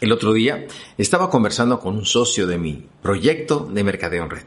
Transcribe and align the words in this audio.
El 0.00 0.12
otro 0.12 0.32
día 0.32 0.66
estaba 0.96 1.28
conversando 1.28 1.80
con 1.80 1.96
un 1.96 2.04
socio 2.04 2.46
de 2.46 2.58
mi 2.58 2.86
proyecto 3.02 3.68
de 3.72 3.82
mercadeo 3.84 4.24
en 4.24 4.30
red 4.30 4.44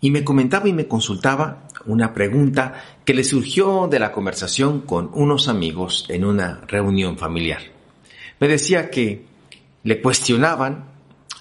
y 0.00 0.10
me 0.10 0.24
comentaba 0.24 0.68
y 0.68 0.72
me 0.72 0.86
consultaba 0.86 1.68
una 1.86 2.12
pregunta 2.12 2.82
que 3.04 3.14
le 3.14 3.24
surgió 3.24 3.88
de 3.90 3.98
la 3.98 4.12
conversación 4.12 4.82
con 4.82 5.10
unos 5.12 5.48
amigos 5.48 6.06
en 6.08 6.24
una 6.24 6.60
reunión 6.68 7.18
familiar. 7.18 7.62
Me 8.40 8.48
decía 8.48 8.90
que 8.90 9.24
le 9.82 10.00
cuestionaban 10.00 10.90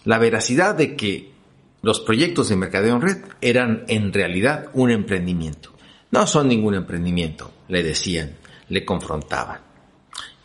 la 0.03 0.17
veracidad 0.17 0.75
de 0.75 0.95
que 0.95 1.31
los 1.81 1.99
proyectos 1.99 2.49
de 2.49 2.55
mercadeo 2.55 2.95
en 2.95 3.01
red 3.01 3.17
eran 3.41 3.83
en 3.87 4.11
realidad 4.13 4.69
un 4.73 4.89
emprendimiento. 4.89 5.73
No 6.11 6.25
son 6.25 6.47
ningún 6.47 6.73
emprendimiento, 6.73 7.51
le 7.67 7.83
decían, 7.83 8.37
le 8.69 8.85
confrontaban. 8.85 9.66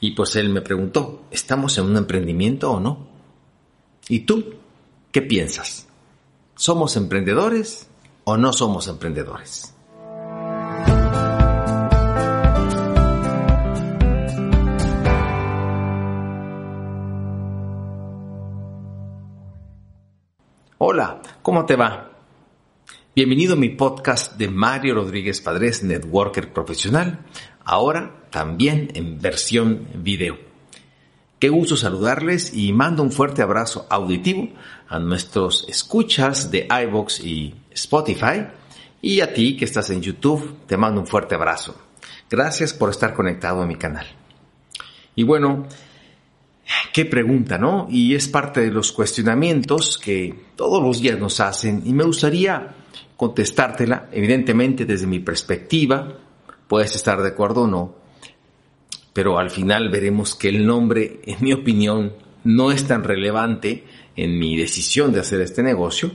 Y 0.05 0.11
pues 0.11 0.35
él 0.35 0.49
me 0.49 0.63
preguntó, 0.63 1.23
¿estamos 1.31 1.79
en 1.79 1.85
un 1.85 1.97
emprendimiento 1.97 2.73
o 2.73 2.81
no? 2.81 3.07
¿Y 4.09 4.27
tú 4.27 4.55
qué 5.13 5.23
piensas? 5.23 5.87
¿Somos 6.57 6.97
emprendedores 6.97 7.89
o 8.25 8.37
no 8.37 8.53
somos 8.53 8.89
emprendedores? 8.89 9.77
Hola, 20.79 21.23
¿cómo 21.43 21.65
te 21.65 21.77
va? 21.77 22.11
Bienvenido 23.15 23.55
a 23.55 23.57
mi 23.57 23.69
podcast 23.69 24.37
de 24.37 24.49
Mario 24.49 24.97
Rodríguez 24.97 25.41
Padres, 25.41 25.85
Networker 25.85 26.53
Profesional, 26.53 27.25
ahora 27.65 28.22
también 28.33 28.89
en 28.95 29.21
versión 29.21 29.87
video. 29.95 30.37
Qué 31.39 31.49
gusto 31.49 31.77
saludarles 31.77 32.55
y 32.55 32.73
mando 32.73 33.03
un 33.03 33.13
fuerte 33.13 33.43
abrazo 33.43 33.87
auditivo 33.89 34.49
a 34.89 34.99
nuestros 34.99 35.67
escuchas 35.69 36.51
de 36.51 36.67
iBox 36.87 37.21
y 37.21 37.55
Spotify 37.73 38.47
y 39.01 39.21
a 39.21 39.33
ti 39.33 39.57
que 39.57 39.65
estás 39.65 39.91
en 39.91 40.01
YouTube, 40.01 40.59
te 40.67 40.77
mando 40.77 41.01
un 41.01 41.07
fuerte 41.07 41.35
abrazo. 41.35 41.77
Gracias 42.31 42.73
por 42.73 42.91
estar 42.91 43.13
conectado 43.13 43.61
a 43.61 43.67
mi 43.67 43.77
canal. 43.77 44.07
Y 45.15 45.25
bueno, 45.25 45.67
qué 46.93 47.05
pregunta, 47.05 47.59
¿no? 47.59 47.87
Y 47.91 48.15
es 48.15 48.29
parte 48.29 48.61
de 48.61 48.71
los 48.71 48.93
cuestionamientos 48.93 49.99
que 49.99 50.35
todos 50.57 50.83
los 50.83 51.01
días 51.01 51.19
nos 51.19 51.41
hacen 51.41 51.83
y 51.85 51.93
me 51.93 52.05
gustaría 52.05 52.77
contestártela, 53.17 54.09
evidentemente 54.13 54.85
desde 54.85 55.07
mi 55.07 55.21
perspectiva, 55.21 56.19
puedes 56.69 56.95
estar 56.97 57.21
de 57.21 57.29
acuerdo 57.29 57.63
o 57.63 57.67
no, 57.67 58.02
pero 59.13 59.39
al 59.39 59.51
final 59.51 59.91
veremos 59.91 60.35
que 60.35 60.49
el 60.49 60.67
nombre, 60.67 61.21
en 61.25 61.37
mi 61.41 61.53
opinión, 61.53 62.13
no 62.45 62.73
es 62.73 62.87
tan 62.87 63.05
relevante 63.05 63.85
en 64.17 64.39
mi 64.39 64.57
decisión 64.57 65.13
de 65.13 65.21
hacer 65.21 65.41
este 65.41 65.63
negocio, 65.63 66.13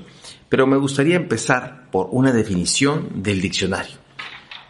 pero 0.49 0.67
me 0.67 0.77
gustaría 0.77 1.15
empezar 1.15 1.89
por 1.91 2.09
una 2.11 2.31
definición 2.31 3.09
del 3.21 3.41
diccionario. 3.41 3.95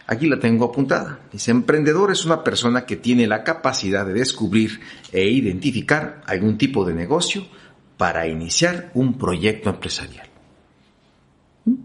Aquí 0.08 0.28
la 0.28 0.40
tengo 0.40 0.66
apuntada. 0.66 1.20
Dice, 1.32 1.52
emprendedor 1.52 2.12
es 2.12 2.26
una 2.26 2.44
persona 2.44 2.86
que 2.86 2.96
tiene 2.96 3.28
la 3.28 3.44
capacidad 3.44 4.06
de 4.06 4.14
descubrir 4.14 4.80
e 5.12 5.28
identificar 5.30 6.22
algún 6.26 6.58
tipo 6.58 6.86
de 6.86 6.94
negocio 6.94 7.46
para 7.98 8.28
iniciar 8.28 8.92
un 8.94 9.18
proyecto 9.18 9.70
empresarial. 9.70 10.30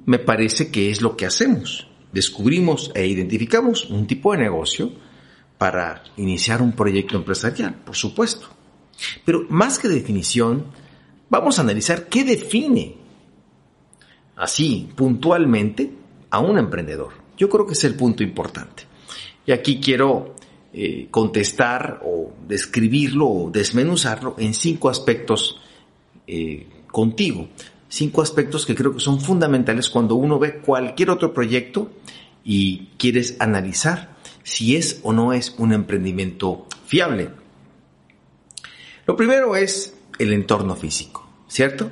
Me 0.07 0.21
parece 0.21 0.71
que 0.71 0.91
es 0.91 1.03
lo 1.03 1.17
que 1.17 1.27
hacemos. 1.27 1.89
Descubrimos 2.13 2.93
e 2.95 3.07
identificamos 3.07 3.91
un 3.91 4.07
tipo 4.07 4.33
de 4.33 4.39
negocio 4.39 4.93
para 5.63 6.03
iniciar 6.17 6.61
un 6.61 6.73
proyecto 6.73 7.17
empresarial, 7.17 7.73
por 7.85 7.95
supuesto. 7.95 8.49
Pero 9.25 9.47
más 9.49 9.79
que 9.79 9.87
definición, 9.87 10.67
vamos 11.31 11.57
a 11.57 11.63
analizar 11.63 12.09
qué 12.09 12.25
define 12.25 12.97
así 14.35 14.89
puntualmente 14.97 15.89
a 16.31 16.41
un 16.41 16.59
emprendedor. 16.59 17.13
Yo 17.39 17.49
creo 17.49 17.65
que 17.65 17.75
es 17.75 17.85
el 17.85 17.95
punto 17.95 18.25
importante. 18.25 18.83
Y 19.47 19.53
aquí 19.53 19.79
quiero 19.79 20.35
eh, 20.73 21.07
contestar 21.13 22.01
o 22.05 22.33
describirlo 22.49 23.29
o 23.29 23.51
desmenuzarlo 23.53 24.35
en 24.39 24.55
cinco 24.55 24.89
aspectos 24.89 25.61
eh, 26.27 26.67
contigo. 26.89 27.51
Cinco 27.89 28.21
aspectos 28.21 28.67
que 28.67 28.75
creo 28.75 28.95
que 28.95 28.99
son 28.99 29.21
fundamentales 29.21 29.89
cuando 29.91 30.17
uno 30.17 30.41
ve 30.41 30.57
cualquier 30.57 31.11
otro 31.11 31.33
proyecto 31.33 31.93
y 32.43 32.89
quieres 32.99 33.37
analizar 33.39 34.12
si 34.43 34.77
es 34.77 35.01
o 35.03 35.13
no 35.13 35.33
es 35.33 35.55
un 35.59 35.73
emprendimiento 35.73 36.67
fiable. 36.87 37.31
Lo 39.07 39.17
primero 39.17 39.57
es 39.57 39.95
el 40.19 40.33
entorno 40.33 40.77
físico, 40.77 41.27
¿cierto? 41.49 41.91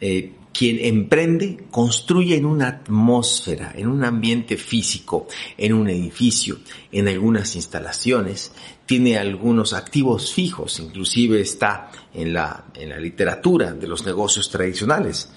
Eh, 0.00 0.34
quien 0.52 0.78
emprende 0.84 1.64
construye 1.70 2.36
en 2.36 2.44
una 2.44 2.68
atmósfera, 2.68 3.72
en 3.74 3.88
un 3.88 4.04
ambiente 4.04 4.56
físico, 4.56 5.26
en 5.56 5.72
un 5.72 5.88
edificio, 5.88 6.58
en 6.90 7.08
algunas 7.08 7.56
instalaciones, 7.56 8.52
tiene 8.84 9.16
algunos 9.16 9.72
activos 9.72 10.34
fijos, 10.34 10.78
inclusive 10.80 11.40
está 11.40 11.90
en 12.12 12.34
la, 12.34 12.66
en 12.74 12.90
la 12.90 12.98
literatura 12.98 13.72
de 13.72 13.86
los 13.86 14.04
negocios 14.04 14.50
tradicionales. 14.50 15.30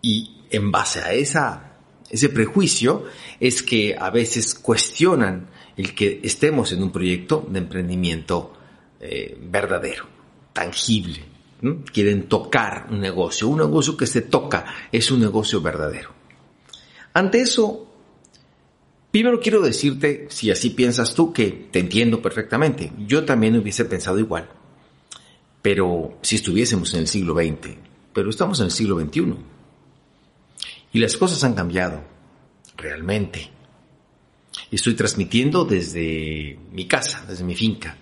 Y 0.00 0.42
en 0.50 0.70
base 0.70 1.00
a 1.00 1.12
esa, 1.12 1.75
ese 2.10 2.28
prejuicio 2.28 3.04
es 3.40 3.62
que 3.62 3.96
a 3.98 4.10
veces 4.10 4.54
cuestionan 4.54 5.48
el 5.76 5.94
que 5.94 6.20
estemos 6.22 6.72
en 6.72 6.82
un 6.82 6.90
proyecto 6.90 7.46
de 7.48 7.58
emprendimiento 7.58 8.52
eh, 9.00 9.36
verdadero, 9.40 10.06
tangible, 10.52 11.36
Quieren 11.92 12.28
tocar 12.28 12.88
un 12.90 13.00
negocio. 13.00 13.48
Un 13.48 13.58
negocio 13.58 13.96
que 13.96 14.06
se 14.06 14.22
toca 14.22 14.66
es 14.92 15.10
un 15.10 15.20
negocio 15.20 15.60
verdadero. 15.60 16.10
Ante 17.14 17.40
eso, 17.40 17.86
primero 19.10 19.40
quiero 19.40 19.62
decirte, 19.62 20.26
si 20.28 20.50
así 20.50 20.70
piensas 20.70 21.14
tú, 21.14 21.32
que 21.32 21.68
te 21.70 21.78
entiendo 21.78 22.20
perfectamente. 22.20 22.92
Yo 23.06 23.24
también 23.24 23.56
hubiese 23.56 23.86
pensado 23.86 24.18
igual. 24.18 24.50
Pero 25.62 26.18
si 26.20 26.36
estuviésemos 26.36 26.92
en 26.94 27.00
el 27.00 27.08
siglo 27.08 27.34
XX, 27.34 27.76
pero 28.12 28.28
estamos 28.28 28.60
en 28.60 28.66
el 28.66 28.70
siglo 28.70 29.00
XXI. 29.00 29.34
Y 30.96 30.98
las 30.98 31.18
cosas 31.18 31.44
han 31.44 31.52
cambiado, 31.52 32.02
realmente. 32.74 33.50
Estoy 34.70 34.94
transmitiendo 34.94 35.66
desde 35.66 36.58
mi 36.72 36.88
casa, 36.88 37.22
desde 37.28 37.44
mi 37.44 37.54
finca 37.54 37.98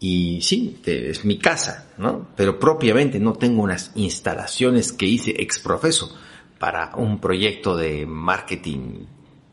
y 0.00 0.40
sí, 0.40 0.80
es 0.86 1.26
mi 1.26 1.38
casa, 1.38 1.92
¿no? 1.98 2.28
Pero 2.34 2.58
propiamente 2.58 3.20
no 3.20 3.34
tengo 3.34 3.62
unas 3.62 3.92
instalaciones 3.94 4.94
que 4.94 5.04
hice 5.04 5.34
ex 5.36 5.58
profeso 5.58 6.16
para 6.58 6.96
un 6.96 7.20
proyecto 7.20 7.76
de 7.76 8.06
marketing 8.06 9.04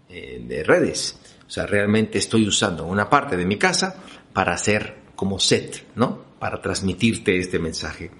eh, 0.08 0.42
de 0.48 0.64
redes. 0.64 1.20
O 1.46 1.50
sea, 1.50 1.66
realmente 1.66 2.20
estoy 2.20 2.48
usando 2.48 2.86
una 2.86 3.10
parte 3.10 3.36
de 3.36 3.46
mi 3.46 3.58
casa 3.58 4.02
para 4.32 4.54
hacer 4.54 4.96
como 5.14 5.40
set, 5.40 5.88
¿no? 5.98 6.24
Para 6.40 6.62
transmitirte 6.62 7.38
este 7.38 7.60
mensaje. 7.60 8.12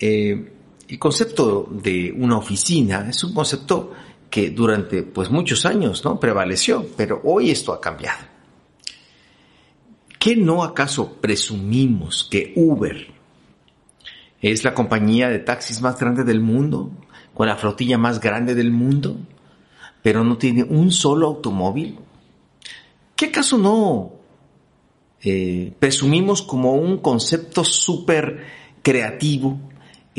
Eh, 0.00 0.54
el 0.90 0.98
concepto 0.98 1.68
de 1.70 2.12
una 2.18 2.36
oficina 2.36 3.06
es 3.08 3.22
un 3.22 3.32
concepto 3.32 3.92
que 4.28 4.50
durante 4.50 5.04
pues 5.04 5.30
muchos 5.30 5.64
años, 5.64 6.04
¿no? 6.04 6.18
Prevaleció, 6.18 6.84
pero 6.96 7.20
hoy 7.22 7.52
esto 7.52 7.72
ha 7.72 7.80
cambiado. 7.80 8.18
¿Qué 10.18 10.34
no 10.34 10.64
acaso 10.64 11.12
presumimos 11.20 12.26
que 12.28 12.52
Uber 12.56 13.06
es 14.42 14.64
la 14.64 14.74
compañía 14.74 15.28
de 15.28 15.38
taxis 15.38 15.80
más 15.80 15.96
grande 15.96 16.24
del 16.24 16.40
mundo, 16.40 16.90
con 17.34 17.46
la 17.46 17.56
flotilla 17.56 17.96
más 17.96 18.18
grande 18.18 18.56
del 18.56 18.72
mundo, 18.72 19.16
pero 20.02 20.24
no 20.24 20.38
tiene 20.38 20.64
un 20.64 20.90
solo 20.90 21.28
automóvil? 21.28 22.00
¿Qué 23.14 23.26
acaso 23.26 23.58
no 23.58 24.10
eh, 25.22 25.72
presumimos 25.78 26.42
como 26.42 26.74
un 26.74 26.98
concepto 26.98 27.62
súper 27.62 28.44
creativo? 28.82 29.69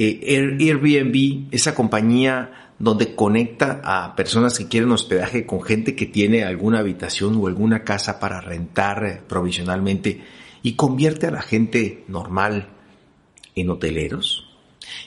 Eh, 0.03 0.57
Airbnb, 0.59 1.53
esa 1.53 1.75
compañía 1.75 2.73
donde 2.79 3.13
conecta 3.13 3.81
a 3.83 4.15
personas 4.15 4.57
que 4.57 4.67
quieren 4.67 4.91
hospedaje 4.91 5.45
con 5.45 5.61
gente 5.61 5.95
que 5.95 6.07
tiene 6.07 6.43
alguna 6.43 6.79
habitación 6.79 7.35
o 7.39 7.45
alguna 7.45 7.83
casa 7.83 8.19
para 8.19 8.41
rentar 8.41 9.05
eh, 9.05 9.21
provisionalmente 9.27 10.23
y 10.63 10.73
convierte 10.73 11.27
a 11.27 11.31
la 11.31 11.43
gente 11.43 12.03
normal 12.07 12.69
en 13.53 13.69
hoteleros. 13.69 14.47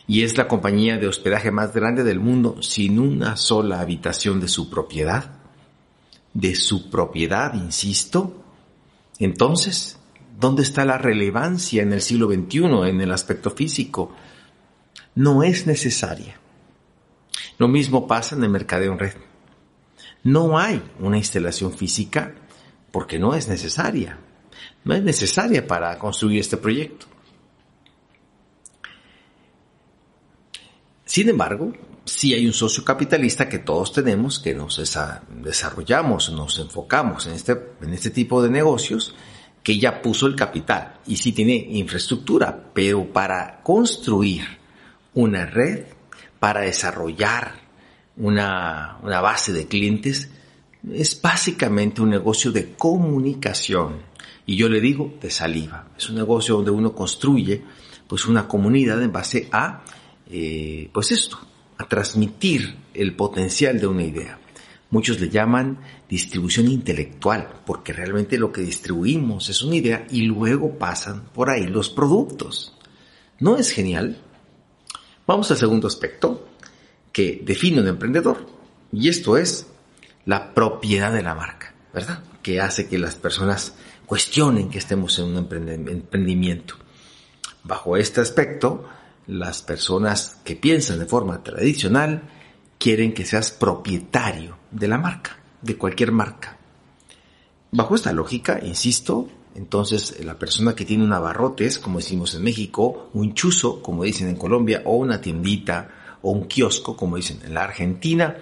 Y 0.06 0.22
es 0.22 0.38
la 0.38 0.46
compañía 0.46 0.96
de 0.96 1.08
hospedaje 1.08 1.50
más 1.50 1.74
grande 1.74 2.04
del 2.04 2.20
mundo 2.20 2.62
sin 2.62 3.00
una 3.00 3.36
sola 3.36 3.80
habitación 3.80 4.38
de 4.38 4.46
su 4.46 4.70
propiedad. 4.70 5.32
De 6.34 6.54
su 6.54 6.88
propiedad, 6.88 7.52
insisto. 7.54 8.44
Entonces, 9.18 9.98
¿dónde 10.38 10.62
está 10.62 10.84
la 10.84 10.98
relevancia 10.98 11.82
en 11.82 11.92
el 11.92 12.00
siglo 12.00 12.28
XXI 12.28 12.88
en 12.88 13.00
el 13.00 13.10
aspecto 13.10 13.50
físico? 13.50 14.12
no 15.14 15.42
es 15.42 15.66
necesaria. 15.66 16.40
Lo 17.58 17.68
mismo 17.68 18.06
pasa 18.06 18.34
en 18.34 18.44
el 18.44 18.50
mercadeo 18.50 18.92
en 18.92 18.98
red. 18.98 19.14
No 20.22 20.58
hay 20.58 20.82
una 20.98 21.18
instalación 21.18 21.72
física 21.72 22.34
porque 22.90 23.18
no 23.18 23.34
es 23.34 23.48
necesaria. 23.48 24.18
No 24.84 24.94
es 24.94 25.02
necesaria 25.02 25.66
para 25.66 25.98
construir 25.98 26.40
este 26.40 26.56
proyecto. 26.56 27.06
Sin 31.04 31.28
embargo, 31.28 31.72
sí 32.04 32.34
hay 32.34 32.46
un 32.46 32.52
socio 32.52 32.84
capitalista 32.84 33.48
que 33.48 33.58
todos 33.58 33.92
tenemos, 33.92 34.38
que 34.38 34.54
nos 34.54 34.80
desarrollamos, 35.42 36.30
nos 36.30 36.58
enfocamos 36.58 37.26
en 37.26 37.34
este, 37.34 37.56
en 37.82 37.92
este 37.92 38.10
tipo 38.10 38.42
de 38.42 38.50
negocios, 38.50 39.14
que 39.62 39.78
ya 39.78 40.02
puso 40.02 40.26
el 40.26 40.34
capital 40.34 41.00
y 41.06 41.16
sí 41.16 41.32
tiene 41.32 41.54
infraestructura, 41.54 42.72
pero 42.74 43.12
para 43.12 43.62
construir 43.62 44.63
una 45.14 45.46
red, 45.46 45.84
para 46.38 46.60
desarrollar 46.60 47.54
una, 48.16 48.98
una 49.02 49.20
base 49.20 49.52
de 49.52 49.66
clientes, 49.66 50.30
es 50.92 51.20
básicamente 51.20 52.02
un 52.02 52.10
negocio 52.10 52.52
de 52.52 52.74
comunicación. 52.74 54.02
Y 54.46 54.56
yo 54.56 54.68
le 54.68 54.80
digo 54.80 55.14
de 55.20 55.30
saliva. 55.30 55.88
Es 55.96 56.10
un 56.10 56.16
negocio 56.16 56.56
donde 56.56 56.70
uno 56.70 56.94
construye 56.94 57.62
pues 58.06 58.26
una 58.26 58.46
comunidad 58.46 59.02
en 59.02 59.12
base 59.12 59.48
a 59.50 59.82
eh, 60.30 60.90
pues 60.92 61.12
esto, 61.12 61.38
a 61.78 61.86
transmitir 61.86 62.76
el 62.94 63.14
potencial 63.14 63.78
de 63.80 63.86
una 63.86 64.04
idea. 64.04 64.38
Muchos 64.90 65.20
le 65.20 65.28
llaman 65.28 65.78
distribución 66.08 66.68
intelectual, 66.68 67.62
porque 67.66 67.92
realmente 67.92 68.38
lo 68.38 68.52
que 68.52 68.60
distribuimos 68.60 69.48
es 69.48 69.62
una 69.62 69.76
idea 69.76 70.06
y 70.10 70.22
luego 70.22 70.78
pasan 70.78 71.24
por 71.34 71.50
ahí 71.50 71.66
los 71.66 71.90
productos. 71.90 72.76
¿No 73.40 73.56
es 73.56 73.70
genial? 73.70 74.18
Vamos 75.26 75.50
al 75.50 75.56
segundo 75.56 75.88
aspecto 75.88 76.48
que 77.12 77.40
define 77.44 77.80
un 77.80 77.88
emprendedor, 77.88 78.46
y 78.92 79.08
esto 79.08 79.36
es 79.38 79.66
la 80.26 80.52
propiedad 80.52 81.12
de 81.12 81.22
la 81.22 81.34
marca, 81.34 81.74
¿verdad? 81.92 82.22
Que 82.42 82.60
hace 82.60 82.88
que 82.88 82.98
las 82.98 83.16
personas 83.16 83.74
cuestionen 84.04 84.68
que 84.68 84.78
estemos 84.78 85.18
en 85.18 85.26
un 85.26 85.36
emprendimiento. 85.38 86.74
Bajo 87.62 87.96
este 87.96 88.20
aspecto, 88.20 88.86
las 89.26 89.62
personas 89.62 90.40
que 90.44 90.56
piensan 90.56 90.98
de 90.98 91.06
forma 91.06 91.42
tradicional 91.42 92.22
quieren 92.78 93.14
que 93.14 93.24
seas 93.24 93.50
propietario 93.50 94.58
de 94.70 94.88
la 94.88 94.98
marca, 94.98 95.38
de 95.62 95.78
cualquier 95.78 96.12
marca. 96.12 96.58
Bajo 97.70 97.94
esta 97.94 98.12
lógica, 98.12 98.60
insisto, 98.62 99.28
entonces 99.54 100.24
la 100.24 100.38
persona 100.38 100.74
que 100.74 100.84
tiene 100.84 101.04
un 101.04 101.12
abarrotes, 101.12 101.78
como 101.78 101.98
decimos 101.98 102.34
en 102.34 102.42
México, 102.42 103.10
un 103.14 103.34
chuzo, 103.34 103.80
como 103.80 104.04
dicen 104.04 104.28
en 104.28 104.36
Colombia, 104.36 104.82
o 104.84 104.96
una 104.96 105.20
tiendita, 105.20 106.18
o 106.22 106.30
un 106.32 106.46
kiosco, 106.46 106.96
como 106.96 107.16
dicen 107.16 107.40
en 107.44 107.54
la 107.54 107.64
Argentina, 107.64 108.36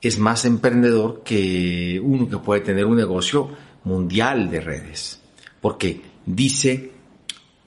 es 0.00 0.18
más 0.18 0.44
emprendedor 0.44 1.22
que 1.24 2.00
uno 2.02 2.28
que 2.28 2.38
puede 2.38 2.60
tener 2.60 2.86
un 2.86 2.96
negocio 2.96 3.48
mundial 3.84 4.50
de 4.50 4.60
redes. 4.60 5.20
Porque 5.60 6.02
dice 6.26 6.92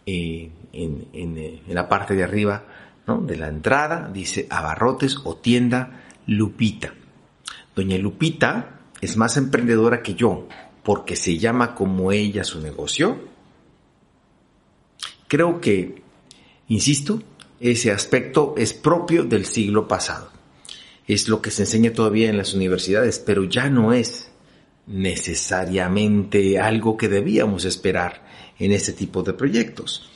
eh, 0.06 0.52
en, 0.72 1.08
en, 1.14 1.62
la 1.68 1.90
parte 1.90 2.16
de 2.16 2.24
arriba 2.24 2.64
de 3.08 3.38
la 3.38 3.48
entrada, 3.48 4.10
dice 4.14 4.48
abarrotes 4.50 5.18
o 5.24 5.36
tienda 5.38 6.06
Lupita. 6.28 6.94
Doña 7.76 7.98
Lupita 7.98 8.80
es 9.02 9.18
más 9.18 9.38
emprendedora 9.38 10.02
que 10.02 10.14
yo 10.14 10.48
porque 10.88 11.18
se 11.18 11.38
llama 11.38 11.76
como 11.76 12.14
ella 12.14 12.46
su 12.46 12.62
negocio. 12.62 13.20
Creo 15.28 15.60
que, 15.60 16.02
insisto, 16.70 17.22
ese 17.60 17.92
aspecto 17.92 18.56
es 18.58 18.74
propio 18.74 19.26
del 19.26 19.46
siglo 19.46 19.86
pasado. 19.86 20.32
Es 21.06 21.28
lo 21.28 21.42
que 21.42 21.52
se 21.52 21.64
enseña 21.64 21.92
todavía 21.92 22.30
en 22.30 22.38
las 22.38 22.54
universidades, 22.54 23.20
pero 23.20 23.44
ya 23.44 23.70
no 23.70 23.92
es 23.92 24.32
necesariamente 24.86 26.58
algo 26.58 26.96
que 26.96 27.10
debíamos 27.10 27.66
esperar 27.66 28.26
en 28.58 28.72
este 28.72 28.94
tipo 28.94 29.24
de 29.24 29.34
proyectos. 29.34 30.10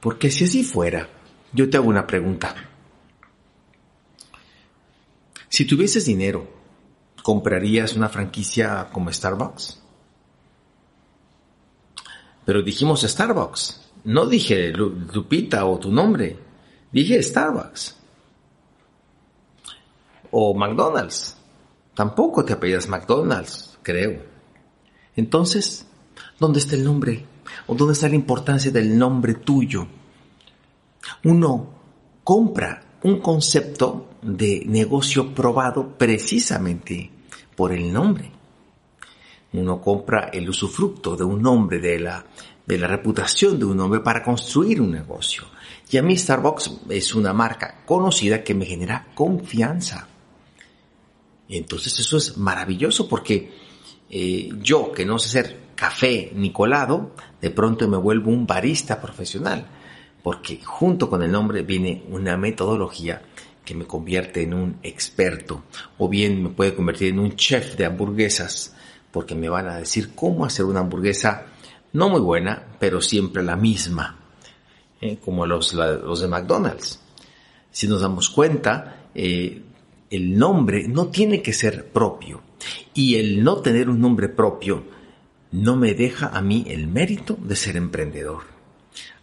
Porque 0.00 0.30
si 0.30 0.44
así 0.44 0.64
fuera, 0.64 1.10
yo 1.52 1.68
te 1.68 1.76
hago 1.76 1.90
una 1.90 2.06
pregunta. 2.06 2.54
Si 5.50 5.66
tuvieses 5.66 6.06
dinero, 6.06 6.48
¿comprarías 7.22 7.94
una 7.94 8.08
franquicia 8.08 8.88
como 8.90 9.12
Starbucks? 9.12 9.82
Pero 12.48 12.62
dijimos 12.62 13.02
Starbucks. 13.02 13.90
No 14.04 14.24
dije 14.24 14.72
Lupita 14.72 15.66
o 15.66 15.78
tu 15.78 15.92
nombre. 15.92 16.34
Dije 16.90 17.22
Starbucks. 17.22 17.94
O 20.30 20.54
McDonald's. 20.54 21.36
Tampoco 21.94 22.46
te 22.46 22.54
apellidas 22.54 22.88
McDonald's, 22.88 23.78
creo. 23.82 24.22
Entonces, 25.14 25.84
¿dónde 26.38 26.60
está 26.60 26.74
el 26.74 26.84
nombre? 26.84 27.26
¿O 27.66 27.74
dónde 27.74 27.92
está 27.92 28.08
la 28.08 28.14
importancia 28.14 28.70
del 28.70 28.96
nombre 28.96 29.34
tuyo? 29.34 29.86
Uno 31.24 31.68
compra 32.24 32.82
un 33.02 33.20
concepto 33.20 34.08
de 34.22 34.62
negocio 34.64 35.34
probado 35.34 35.98
precisamente 35.98 37.10
por 37.54 37.74
el 37.74 37.92
nombre. 37.92 38.37
Uno 39.52 39.80
compra 39.80 40.30
el 40.32 40.48
usufructo 40.48 41.16
de 41.16 41.24
un 41.24 41.40
nombre, 41.40 41.78
de 41.78 41.98
la, 41.98 42.24
de 42.66 42.78
la 42.78 42.86
reputación 42.86 43.58
de 43.58 43.64
un 43.64 43.76
nombre 43.76 44.00
para 44.00 44.22
construir 44.22 44.80
un 44.80 44.92
negocio. 44.92 45.44
Y 45.90 45.96
a 45.96 46.02
mí 46.02 46.16
Starbucks 46.16 46.80
es 46.90 47.14
una 47.14 47.32
marca 47.32 47.82
conocida 47.86 48.44
que 48.44 48.54
me 48.54 48.66
genera 48.66 49.06
confianza. 49.14 50.08
Entonces 51.48 51.98
eso 51.98 52.18
es 52.18 52.36
maravilloso 52.36 53.08
porque 53.08 53.50
eh, 54.10 54.50
yo 54.62 54.92
que 54.92 55.06
no 55.06 55.18
sé 55.18 55.28
ser 55.28 55.68
café 55.74 56.30
ni 56.34 56.52
colado, 56.52 57.12
de 57.40 57.50
pronto 57.50 57.88
me 57.88 57.96
vuelvo 57.96 58.30
un 58.30 58.46
barista 58.46 59.00
profesional, 59.00 59.66
porque 60.22 60.60
junto 60.62 61.08
con 61.08 61.22
el 61.22 61.30
nombre 61.30 61.62
viene 61.62 62.02
una 62.10 62.36
metodología 62.36 63.22
que 63.64 63.74
me 63.74 63.86
convierte 63.86 64.42
en 64.42 64.54
un 64.54 64.78
experto, 64.82 65.64
o 65.98 66.08
bien 66.08 66.42
me 66.42 66.48
puede 66.48 66.74
convertir 66.74 67.08
en 67.08 67.20
un 67.20 67.36
chef 67.36 67.76
de 67.76 67.84
hamburguesas, 67.84 68.74
porque 69.12 69.34
me 69.34 69.48
van 69.48 69.68
a 69.68 69.78
decir 69.78 70.14
cómo 70.14 70.44
hacer 70.44 70.64
una 70.64 70.80
hamburguesa 70.80 71.46
no 71.92 72.08
muy 72.08 72.20
buena, 72.20 72.66
pero 72.78 73.00
siempre 73.00 73.42
la 73.42 73.56
misma, 73.56 74.18
eh, 75.00 75.18
como 75.24 75.46
los, 75.46 75.74
de 75.74 76.28
McDonald's. 76.28 77.00
Si 77.70 77.88
nos 77.88 78.02
damos 78.02 78.28
cuenta, 78.30 79.08
eh, 79.14 79.62
el 80.10 80.38
nombre 80.38 80.86
no 80.88 81.08
tiene 81.08 81.42
que 81.42 81.52
ser 81.52 81.88
propio, 81.88 82.42
y 82.94 83.16
el 83.16 83.42
no 83.42 83.58
tener 83.58 83.88
un 83.88 84.00
nombre 84.00 84.28
propio 84.28 84.84
no 85.52 85.76
me 85.76 85.94
deja 85.94 86.28
a 86.28 86.42
mí 86.42 86.64
el 86.68 86.88
mérito 86.88 87.38
de 87.40 87.56
ser 87.56 87.76
emprendedor. 87.76 88.42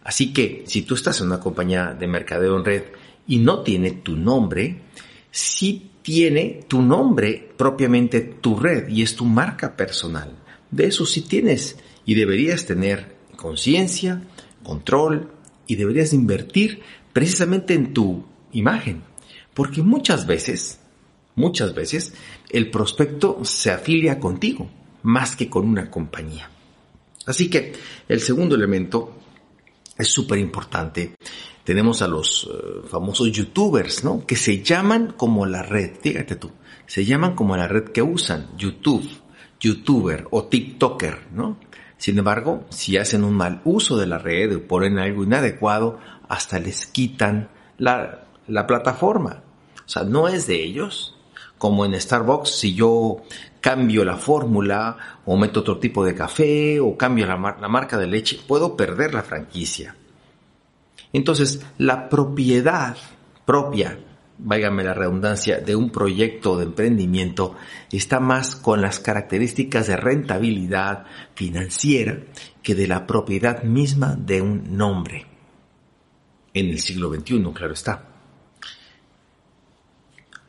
Así 0.02 0.32
que 0.32 0.64
si 0.66 0.82
tú 0.82 0.94
estás 0.94 1.20
en 1.20 1.28
una 1.28 1.40
compañía 1.40 1.94
de 1.98 2.06
mercadeo 2.06 2.56
en 2.56 2.64
red 2.64 2.82
y 3.26 3.38
no 3.38 3.60
tiene 3.60 3.90
tu 3.92 4.16
nombre, 4.16 4.82
sí 5.30 5.90
tiene 6.06 6.60
tu 6.68 6.82
nombre 6.82 7.50
propiamente 7.56 8.20
tu 8.20 8.56
red 8.56 8.86
y 8.86 9.02
es 9.02 9.16
tu 9.16 9.24
marca 9.24 9.76
personal. 9.76 10.38
De 10.70 10.86
eso 10.86 11.04
sí 11.04 11.22
tienes 11.22 11.78
y 12.04 12.14
deberías 12.14 12.64
tener 12.64 13.16
conciencia, 13.34 14.22
control 14.62 15.32
y 15.66 15.74
deberías 15.74 16.12
invertir 16.12 16.80
precisamente 17.12 17.74
en 17.74 17.92
tu 17.92 18.24
imagen. 18.52 19.02
Porque 19.52 19.82
muchas 19.82 20.28
veces, 20.28 20.78
muchas 21.34 21.74
veces, 21.74 22.14
el 22.50 22.70
prospecto 22.70 23.40
se 23.42 23.72
afilia 23.72 24.20
contigo 24.20 24.70
más 25.02 25.34
que 25.34 25.50
con 25.50 25.66
una 25.66 25.90
compañía. 25.90 26.48
Así 27.26 27.50
que 27.50 27.72
el 28.08 28.20
segundo 28.20 28.54
elemento 28.54 29.12
es 29.98 30.08
súper 30.08 30.38
importante. 30.38 31.14
Tenemos 31.64 32.02
a 32.02 32.08
los 32.08 32.48
eh, 32.50 32.86
famosos 32.88 33.30
youtubers, 33.32 34.04
¿no? 34.04 34.24
Que 34.26 34.36
se 34.36 34.62
llaman 34.62 35.14
como 35.16 35.46
la 35.46 35.62
red, 35.62 35.92
fíjate 36.00 36.36
tú, 36.36 36.50
se 36.86 37.04
llaman 37.04 37.34
como 37.34 37.56
la 37.56 37.66
red 37.66 37.84
que 37.84 38.02
usan, 38.02 38.50
YouTube, 38.56 39.08
youtuber 39.60 40.26
o 40.30 40.44
tiktoker, 40.44 41.28
¿no? 41.32 41.58
Sin 41.98 42.18
embargo, 42.18 42.66
si 42.68 42.98
hacen 42.98 43.24
un 43.24 43.34
mal 43.34 43.62
uso 43.64 43.96
de 43.96 44.06
la 44.06 44.18
red 44.18 44.54
o 44.54 44.62
ponen 44.66 44.98
algo 44.98 45.24
inadecuado, 45.24 45.98
hasta 46.28 46.58
les 46.58 46.86
quitan 46.86 47.48
la, 47.78 48.26
la 48.46 48.66
plataforma. 48.66 49.42
O 49.84 49.88
sea, 49.88 50.04
no 50.04 50.28
es 50.28 50.46
de 50.46 50.62
ellos. 50.62 51.15
Como 51.58 51.84
en 51.84 51.98
Starbucks, 51.98 52.50
si 52.50 52.74
yo 52.74 53.22
cambio 53.60 54.04
la 54.04 54.16
fórmula 54.16 54.96
o 55.24 55.36
meto 55.36 55.60
otro 55.60 55.78
tipo 55.78 56.04
de 56.04 56.14
café 56.14 56.78
o 56.78 56.96
cambio 56.96 57.26
la, 57.26 57.36
marca 57.36 57.98
de 57.98 58.06
leche, 58.06 58.38
puedo 58.46 58.76
perder 58.76 59.12
la 59.12 59.22
franquicia. 59.22 59.96
Entonces, 61.12 61.64
la 61.78 62.08
propiedad 62.08 62.96
propia, 63.44 63.98
váigame 64.38 64.84
la 64.84 64.94
redundancia, 64.94 65.58
de 65.58 65.74
un 65.74 65.90
proyecto 65.90 66.58
de 66.58 66.64
emprendimiento 66.64 67.56
está 67.90 68.20
más 68.20 68.54
con 68.54 68.82
las 68.82 69.00
características 69.00 69.86
de 69.86 69.96
rentabilidad 69.96 71.06
financiera 71.34 72.18
que 72.62 72.74
de 72.74 72.86
la 72.86 73.06
propiedad 73.06 73.62
misma 73.62 74.14
de 74.14 74.42
un 74.42 74.76
nombre. 74.76 75.26
En 76.54 76.66
el 76.66 76.78
siglo 76.78 77.12
XXI, 77.12 77.42
claro 77.52 77.72
está. 77.72 78.15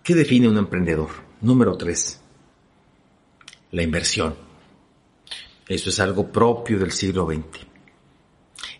¿Qué 0.07 0.15
define 0.15 0.47
un 0.47 0.55
emprendedor? 0.55 1.09
Número 1.41 1.75
3 1.75 2.21
la 3.71 3.83
inversión. 3.83 4.35
Eso 5.67 5.89
es 5.89 5.99
algo 5.99 6.31
propio 6.31 6.79
del 6.79 6.93
siglo 6.93 7.25
XX. 7.25 7.67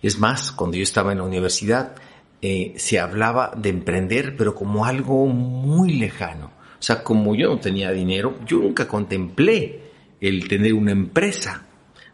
Es 0.02 0.18
más, 0.20 0.54
cuando 0.54 0.78
yo 0.78 0.84
estaba 0.84 1.12
en 1.12 1.18
la 1.18 1.26
universidad, 1.26 1.96
eh, 2.42 2.76
se 2.78 3.02
hablaba 3.02 3.52
de 3.58 3.68
emprender, 3.68 4.38
pero 4.38 4.56
como 4.56 4.86
algo 4.86 5.28
muy 5.28 5.96
lejano. 5.96 6.46
O 6.80 6.82
sea, 6.82 7.04
como 7.04 7.36
yo 7.36 7.50
no 7.50 7.60
tenía 7.60 7.92
dinero, 7.92 8.40
yo 8.46 8.60
nunca 8.60 8.88
contemplé 8.88 9.82
el 10.22 10.48
tener 10.48 10.74
una 10.74 10.94
empresa, 10.94 11.66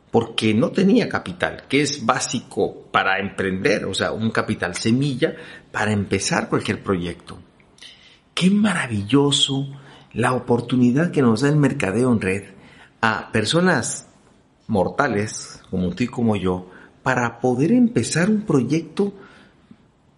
porque 0.10 0.56
no 0.56 0.72
tenía 0.72 1.08
capital, 1.08 1.66
que 1.70 1.82
es 1.82 2.04
básico 2.04 2.88
para 2.92 3.20
emprender, 3.20 3.86
o 3.86 3.94
sea, 3.94 4.12
un 4.12 4.32
capital 4.32 4.74
semilla 4.74 5.36
para 5.72 5.92
empezar 5.92 6.50
cualquier 6.50 6.82
proyecto. 6.82 7.53
Qué 8.34 8.50
maravilloso 8.50 9.68
la 10.14 10.34
oportunidad 10.34 11.12
que 11.12 11.22
nos 11.22 11.42
da 11.42 11.50
el 11.50 11.56
mercadeo 11.56 12.12
en 12.12 12.22
red 12.22 12.44
a 13.02 13.32
personas 13.32 14.08
mortales, 14.68 15.62
como 15.70 15.92
tú 15.92 16.04
y 16.04 16.08
como 16.08 16.36
yo, 16.36 16.70
para 17.04 17.40
poder 17.40 17.72
empezar 17.72 18.30
un 18.30 18.42
proyecto 18.42 19.14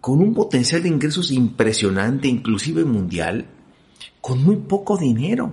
con 0.00 0.20
un 0.20 0.34
potencial 0.34 0.82
de 0.82 0.88
ingresos 0.88 1.32
impresionante, 1.32 2.28
inclusive 2.28 2.84
mundial, 2.84 3.46
con 4.20 4.42
muy 4.42 4.56
poco 4.56 4.96
dinero. 4.96 5.52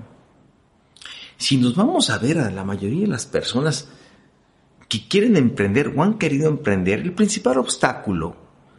Si 1.38 1.58
nos 1.58 1.75
vamos 1.75 2.10
a 2.10 2.20
ver 2.20 2.38
a 2.38 2.51
la 2.51 2.63
mayoría 2.63 3.01
de 3.01 3.08
las 3.08 3.25
personas 3.25 3.89
que 4.88 5.08
quieren 5.08 5.38
emprender 5.38 5.93
o 5.96 6.03
han 6.03 6.20
querido 6.20 6.48
emprender, 6.48 7.00
el 7.00 7.13
principal 7.13 7.58
obstáculo, 7.58 8.36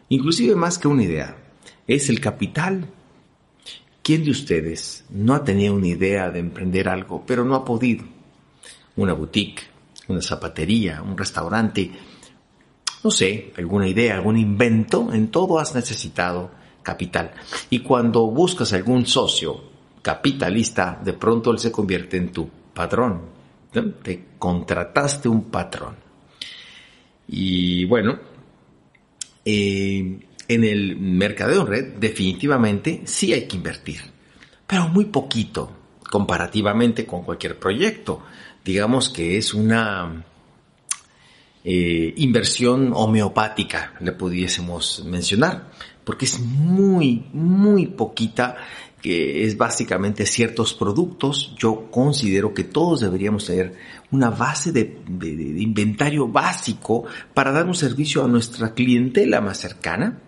inclusive 0.08 0.54
más 0.54 0.78
que 0.78 0.86
una 0.86 1.02
idea, 1.02 1.36
es 1.88 2.08
el 2.08 2.20
capital. 2.20 2.88
¿Quién 4.04 4.22
de 4.22 4.32
ustedes 4.32 5.06
no 5.08 5.32
ha 5.34 5.44
tenido 5.44 5.74
una 5.74 5.86
idea 5.86 6.30
de 6.30 6.38
emprender 6.38 6.90
algo, 6.90 7.24
pero 7.26 7.42
no 7.42 7.54
ha 7.54 7.64
podido? 7.64 8.04
Una 8.96 9.14
boutique, 9.14 9.62
una 10.08 10.20
zapatería, 10.20 11.00
un 11.00 11.16
restaurante, 11.16 11.90
no 13.02 13.10
sé, 13.10 13.54
alguna 13.56 13.88
idea, 13.88 14.16
algún 14.16 14.36
invento, 14.36 15.10
en 15.10 15.28
todo 15.28 15.58
has 15.58 15.74
necesitado 15.74 16.50
capital. 16.82 17.32
Y 17.70 17.78
cuando 17.78 18.26
buscas 18.26 18.74
algún 18.74 19.06
socio 19.06 19.62
capitalista, 20.02 21.00
de 21.02 21.14
pronto 21.14 21.50
él 21.50 21.58
se 21.58 21.72
convierte 21.72 22.18
en 22.18 22.30
tu 22.30 22.46
patrón. 22.74 23.22
Te 24.02 24.26
contrataste 24.38 25.30
un 25.30 25.44
patrón. 25.44 25.96
Y 27.28 27.86
bueno, 27.86 28.18
eh, 29.46 30.18
en 30.48 30.64
el 30.64 30.96
mercadeo 30.96 31.62
en 31.62 31.66
red 31.66 31.84
definitivamente 31.94 33.02
sí 33.04 33.32
hay 33.32 33.46
que 33.46 33.56
invertir, 33.56 34.00
pero 34.66 34.88
muy 34.88 35.06
poquito 35.06 35.70
comparativamente 36.10 37.06
con 37.06 37.22
cualquier 37.22 37.58
proyecto. 37.58 38.22
Digamos 38.64 39.08
que 39.10 39.36
es 39.36 39.52
una 39.52 40.24
eh, 41.64 42.12
inversión 42.18 42.92
homeopática, 42.94 43.94
le 44.00 44.12
pudiésemos 44.12 45.02
mencionar, 45.06 45.70
porque 46.04 46.26
es 46.26 46.38
muy, 46.38 47.24
muy 47.32 47.86
poquita, 47.86 48.56
que 49.00 49.44
es 49.44 49.56
básicamente 49.56 50.24
ciertos 50.24 50.72
productos. 50.72 51.54
Yo 51.58 51.90
considero 51.90 52.54
que 52.54 52.64
todos 52.64 53.00
deberíamos 53.00 53.46
tener 53.46 53.74
una 54.10 54.30
base 54.30 54.72
de, 54.72 54.98
inventario 55.58 56.28
básico 56.28 57.04
para 57.34 57.50
dar 57.50 57.66
un 57.66 57.74
servicio 57.74 58.24
a 58.24 58.28
nuestra 58.28 58.72
clientela 58.74 59.40
más 59.40 59.58
cercana, 59.58 60.20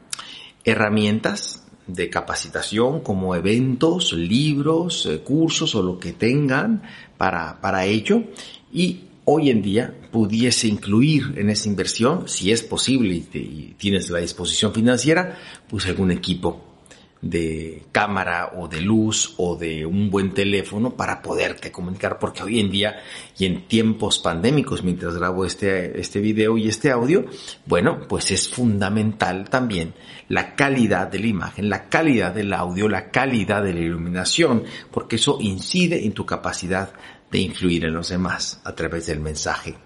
herramientas 0.67 1.63
de 1.87 2.11
capacitación 2.11 3.01
como 3.01 3.35
eventos, 3.35 4.13
libros, 4.13 5.07
eh, 5.07 5.21
cursos 5.21 5.75
o 5.75 5.83
lo 5.83 5.99
que 5.99 6.13
tengan 6.13 6.83
para, 7.17 7.61
para 7.61 7.87
ello. 7.87 8.25
Y 8.73 9.05
hoy 9.25 9.51
en 9.51 9.63
día 9.63 9.95
pudiese 10.11 10.67
incluir 10.67 11.35
en 11.37 11.49
esa 11.49 11.69
inversión, 11.69 12.29
si 12.29 12.53
es 12.53 12.63
posible 12.63 13.15
y, 13.15 13.75
tienes 13.79 14.11
la 14.11 14.19
disposición 14.19 14.75
financiera, 14.75 15.39
pues 15.69 15.87
algún 15.87 16.11
equipo 16.11 16.76
de 17.23 17.83
cámara 17.93 18.53
o 18.57 18.69
de 18.69 18.81
luz 18.81 19.35
o 19.39 19.57
de 19.57 19.87
un 19.87 20.11
buen 20.11 20.35
teléfono 20.35 20.95
para 20.95 21.23
poderte 21.23 21.73
comunicar, 21.73 22.19
porque 22.19 22.43
hoy 22.43 22.61
en 22.61 22.71
día 22.71 23.01
y 23.39 23.47
en 23.47 23.67
tiempos 23.67 24.19
pandémicos, 24.19 24.85
mientras 24.85 25.17
grabo 25.17 25.45
este, 25.45 25.99
este 26.01 26.21
video 26.21 26.59
y 26.59 26.69
este 26.69 26.91
audio, 26.91 27.25
bueno, 27.65 28.07
pues 28.07 28.31
es 28.31 28.49
fundamental 28.49 29.49
también 29.49 29.95
la 30.29 30.55
calidad 30.55 31.09
de 31.09 31.21
la 31.21 31.27
imagen, 31.27 31.69
la 31.69 31.89
calidad 31.89 32.33
del 32.35 32.53
audio, 32.53 32.89
la 32.89 33.11
calidad 33.11 33.63
de 33.63 33.73
la 33.73 33.81
iluminación, 33.81 34.65
porque 34.91 35.17
eso 35.17 35.39
incide 35.41 36.05
en 36.05 36.13
tu 36.13 36.27
capacidad 36.27 36.93
de 37.31 37.39
influir 37.39 37.85
en 37.85 37.95
los 37.95 38.09
demás 38.09 38.61
a 38.65 38.75
través 38.75 39.07
del 39.07 39.21
mensaje. 39.21 39.77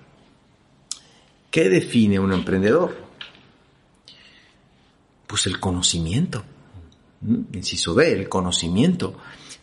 ¿Qué 1.51 1.69
define 1.69 2.19
un 2.19 2.33
emprendedor? 2.33 2.97
Pues 5.27 5.47
el 5.47 5.59
conocimiento. 5.59 6.45
Inciso 7.23 7.95
B, 7.95 8.13
el 8.13 8.29
conocimiento. 8.29 9.15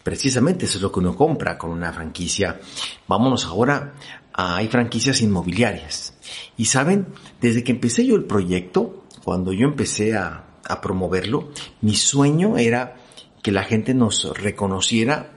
Precisamente 0.03 0.65
eso 0.65 0.77
es 0.77 0.81
lo 0.81 0.91
que 0.91 0.99
uno 0.99 1.15
compra 1.15 1.57
con 1.57 1.71
una 1.71 1.91
franquicia. 1.91 2.59
Vámonos 3.07 3.45
ahora 3.45 3.93
a, 4.33 4.57
hay 4.57 4.67
franquicias 4.67 5.21
inmobiliarias. 5.21 6.13
Y 6.57 6.65
saben, 6.65 7.07
desde 7.41 7.63
que 7.63 7.71
empecé 7.71 8.05
yo 8.05 8.15
el 8.15 8.25
proyecto, 8.25 9.05
cuando 9.23 9.51
yo 9.53 9.67
empecé 9.67 10.15
a, 10.15 10.59
a 10.67 10.81
promoverlo, 10.81 11.49
mi 11.81 11.95
sueño 11.95 12.57
era 12.57 12.95
que 13.41 13.51
la 13.51 13.63
gente 13.63 13.93
nos 13.93 14.37
reconociera 14.37 15.31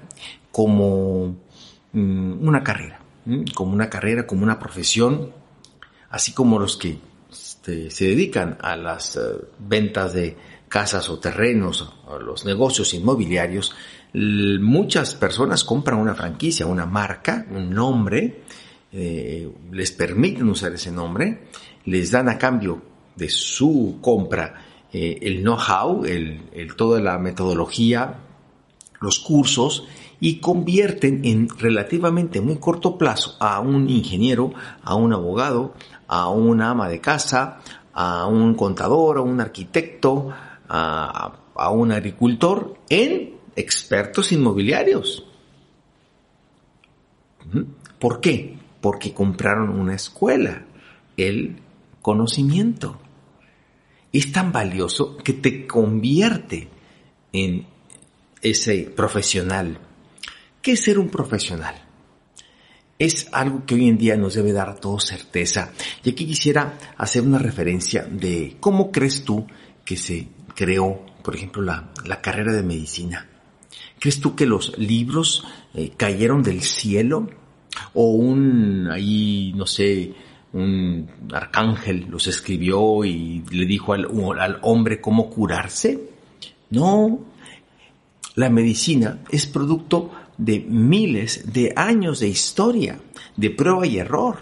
como 0.53 1.37
Mm, 1.93 2.47
una 2.47 2.62
carrera, 2.62 3.00
como 3.55 3.73
una 3.73 3.91
carrera, 3.91 4.27
como 4.27 4.45
una 4.45 4.61
profesión, 4.61 5.33
así 6.09 6.33
como 6.33 6.59
los 6.59 6.77
que 6.77 6.99
este, 7.31 7.91
se 7.91 8.05
dedican 8.07 8.59
a 8.61 8.77
las 8.77 9.17
eh, 9.17 9.21
ventas 9.59 10.12
de 10.15 10.37
casas 10.71 11.11
o 11.11 11.19
terrenos, 11.19 11.93
a 12.09 12.17
los 12.17 12.45
negocios 12.45 12.95
inmobiliarios, 12.95 13.75
muchas 14.15 15.17
personas 15.17 15.65
compran 15.65 15.99
una 15.99 16.15
franquicia, 16.15 16.65
una 16.65 16.87
marca, 16.87 17.45
un 17.50 17.71
nombre, 17.71 18.45
eh, 18.93 19.50
les 19.73 19.91
permiten 19.91 20.49
usar 20.49 20.73
ese 20.73 20.93
nombre, 20.93 21.49
les 21.87 22.12
dan 22.12 22.29
a 22.29 22.39
cambio 22.39 22.81
de 23.17 23.29
su 23.29 23.99
compra 24.00 24.62
eh, 24.93 25.19
el 25.23 25.43
know-how, 25.43 26.05
el, 26.05 26.75
toda 26.77 27.00
la 27.00 27.19
metodología, 27.19 28.21
los 29.00 29.19
cursos 29.19 29.89
y 30.21 30.39
convierten 30.39 31.25
en 31.25 31.49
relativamente 31.49 32.41
muy 32.41 32.59
corto 32.59 32.97
plazo 32.97 33.37
a 33.41 33.59
un 33.59 33.91
ingeniero, 33.91 34.53
a 34.85 34.95
un 34.95 35.12
abogado, 35.12 35.75
a 36.07 36.29
una 36.29 36.71
ama 36.71 36.89
de 36.89 37.00
casa, 37.00 37.59
a 37.93 38.27
un 38.27 38.55
contador, 38.55 39.19
a 39.19 39.23
un 39.23 39.41
arquitecto, 39.41 40.31
a, 40.71 41.71
un 41.73 41.93
agricultor 41.93 42.79
en 42.89 43.35
expertos 43.57 44.33
inmobiliarios. 44.33 45.27
¿Por 47.99 48.21
qué? 48.21 48.57
Porque 48.81 49.12
compraron 49.12 49.79
una 49.79 49.95
escuela, 49.95 50.65
el 51.17 51.61
conocimiento. 52.00 52.99
Es 54.12 54.33
tan 54.33 54.53
valioso 54.53 55.17
que 55.19 55.35
te 55.35 55.67
convierte 55.67 56.69
en 57.33 57.67
ese 58.43 58.85
profesional 58.85 59.79
¿Qué 60.62 60.73
es 60.73 60.85
ser 60.85 60.99
un 60.99 61.09
profesional? 61.09 61.75
Es 62.99 63.29
algo 63.33 63.65
que 63.65 63.75
hoy 63.75 63.89
en 63.89 63.97
día 63.97 64.17
nos 64.17 64.35
debe 64.35 64.53
dar 64.53 64.69
a 64.69 64.75
todos 64.75 65.07
certeza. 65.07 65.73
Y 66.05 66.11
aquí 66.11 66.27
quisiera 66.27 66.79
hacer 66.99 67.23
una 67.23 67.39
referencia 67.39 68.03
de 68.05 68.59
cómo 68.61 68.93
crees 68.93 69.25
tú 69.25 69.47
que 69.87 69.97
se 69.97 70.29
creó, 70.54 71.04
por 71.23 71.37
ejemplo, 71.37 71.62
la, 71.62 72.21
carrera 72.21 72.52
de 72.52 72.62
medicina. 72.62 73.26
¿Crees 73.99 74.21
tú 74.21 74.35
que 74.35 74.47
los 74.47 74.78
libros 74.78 75.45
eh, 75.75 75.92
cayeron 75.97 76.42
del 76.42 76.62
cielo? 76.62 77.28
¿O 77.95 78.11
un, 78.12 78.88
ahí, 78.90 79.52
no 79.54 79.66
sé, 79.66 80.14
un 80.52 81.09
arcángel 81.33 82.07
los 82.11 82.26
escribió 82.26 83.04
y 83.04 83.45
le 83.50 83.66
dijo 83.66 83.92
al, 83.92 84.09
al 84.38 84.59
hombre 84.62 85.00
cómo 85.00 85.30
curarse? 85.30 86.11
No, 86.71 87.21
la 88.35 88.49
medicina 88.49 89.21
es 89.30 89.47
producto 89.47 90.11
de 90.38 90.61
miles 90.61 91.52
de 91.52 91.73
años 91.76 92.21
de 92.21 92.28
historia, 92.28 92.99
de 93.37 93.50
prueba 93.50 93.87
y 93.87 93.99
error, 93.99 94.38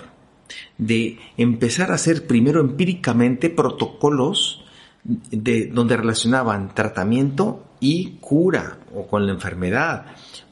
de 0.76 1.18
empezar 1.36 1.90
a 1.90 1.94
hacer 1.94 2.26
primero 2.26 2.60
empíricamente 2.60 3.50
protocolos 3.50 4.64
de, 5.04 5.66
donde 5.66 5.96
relacionaban 5.96 6.74
tratamiento 6.74 7.64
y 7.80 8.18
cura 8.20 8.78
o 8.94 9.06
con 9.06 9.26
la 9.26 9.32
enfermedad 9.32 10.06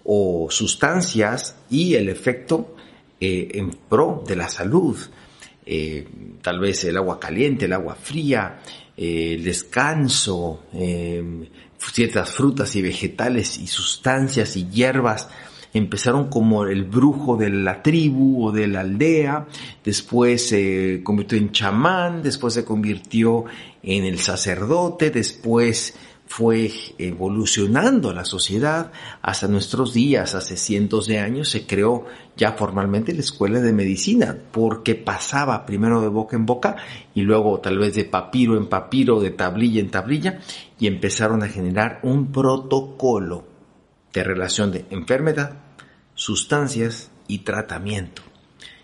o 0.04 0.48
sustancias 0.50 1.56
y 1.68 1.94
el 1.94 2.08
efecto 2.08 2.76
eh, 3.20 3.48
en 3.54 3.70
pro 3.70 4.22
de 4.26 4.36
la 4.36 4.48
salud. 4.48 4.96
Eh, 5.64 6.06
tal 6.42 6.60
vez 6.60 6.84
el 6.84 6.96
agua 6.96 7.18
caliente, 7.18 7.64
el 7.64 7.72
agua 7.72 7.96
fría, 7.96 8.60
eh, 8.96 9.34
el 9.34 9.44
descanso, 9.44 10.64
ciertas 11.78 12.30
frutas 12.30 12.74
y 12.76 12.82
vegetales 12.82 13.58
y 13.58 13.66
sustancias 13.66 14.56
y 14.56 14.68
hierbas 14.68 15.28
empezaron 15.78 16.28
como 16.28 16.64
el 16.64 16.84
brujo 16.84 17.36
de 17.36 17.50
la 17.50 17.82
tribu 17.82 18.46
o 18.46 18.52
de 18.52 18.66
la 18.68 18.80
aldea, 18.80 19.46
después 19.84 20.48
se 20.48 21.00
convirtió 21.02 21.38
en 21.38 21.52
chamán, 21.52 22.22
después 22.22 22.54
se 22.54 22.64
convirtió 22.64 23.44
en 23.82 24.04
el 24.04 24.18
sacerdote, 24.18 25.10
después 25.10 25.94
fue 26.28 26.72
evolucionando 26.98 28.12
la 28.12 28.24
sociedad 28.24 28.90
hasta 29.22 29.46
nuestros 29.46 29.94
días, 29.94 30.34
hace 30.34 30.56
cientos 30.56 31.06
de 31.06 31.20
años 31.20 31.48
se 31.48 31.66
creó 31.66 32.04
ya 32.36 32.52
formalmente 32.52 33.14
la 33.14 33.20
escuela 33.20 33.60
de 33.60 33.72
medicina, 33.72 34.36
porque 34.50 34.96
pasaba 34.96 35.64
primero 35.64 36.00
de 36.00 36.08
boca 36.08 36.36
en 36.36 36.44
boca 36.44 36.76
y 37.14 37.22
luego 37.22 37.60
tal 37.60 37.78
vez 37.78 37.94
de 37.94 38.04
papiro 38.04 38.56
en 38.56 38.68
papiro, 38.68 39.20
de 39.20 39.30
tablilla 39.30 39.80
en 39.80 39.90
tablilla, 39.90 40.40
y 40.78 40.88
empezaron 40.88 41.42
a 41.42 41.48
generar 41.48 42.00
un 42.02 42.32
protocolo 42.32 43.44
de 44.12 44.24
relación 44.24 44.72
de 44.72 44.84
enfermedad, 44.90 45.65
sustancias 46.16 47.10
y 47.28 47.38
tratamiento. 47.38 48.22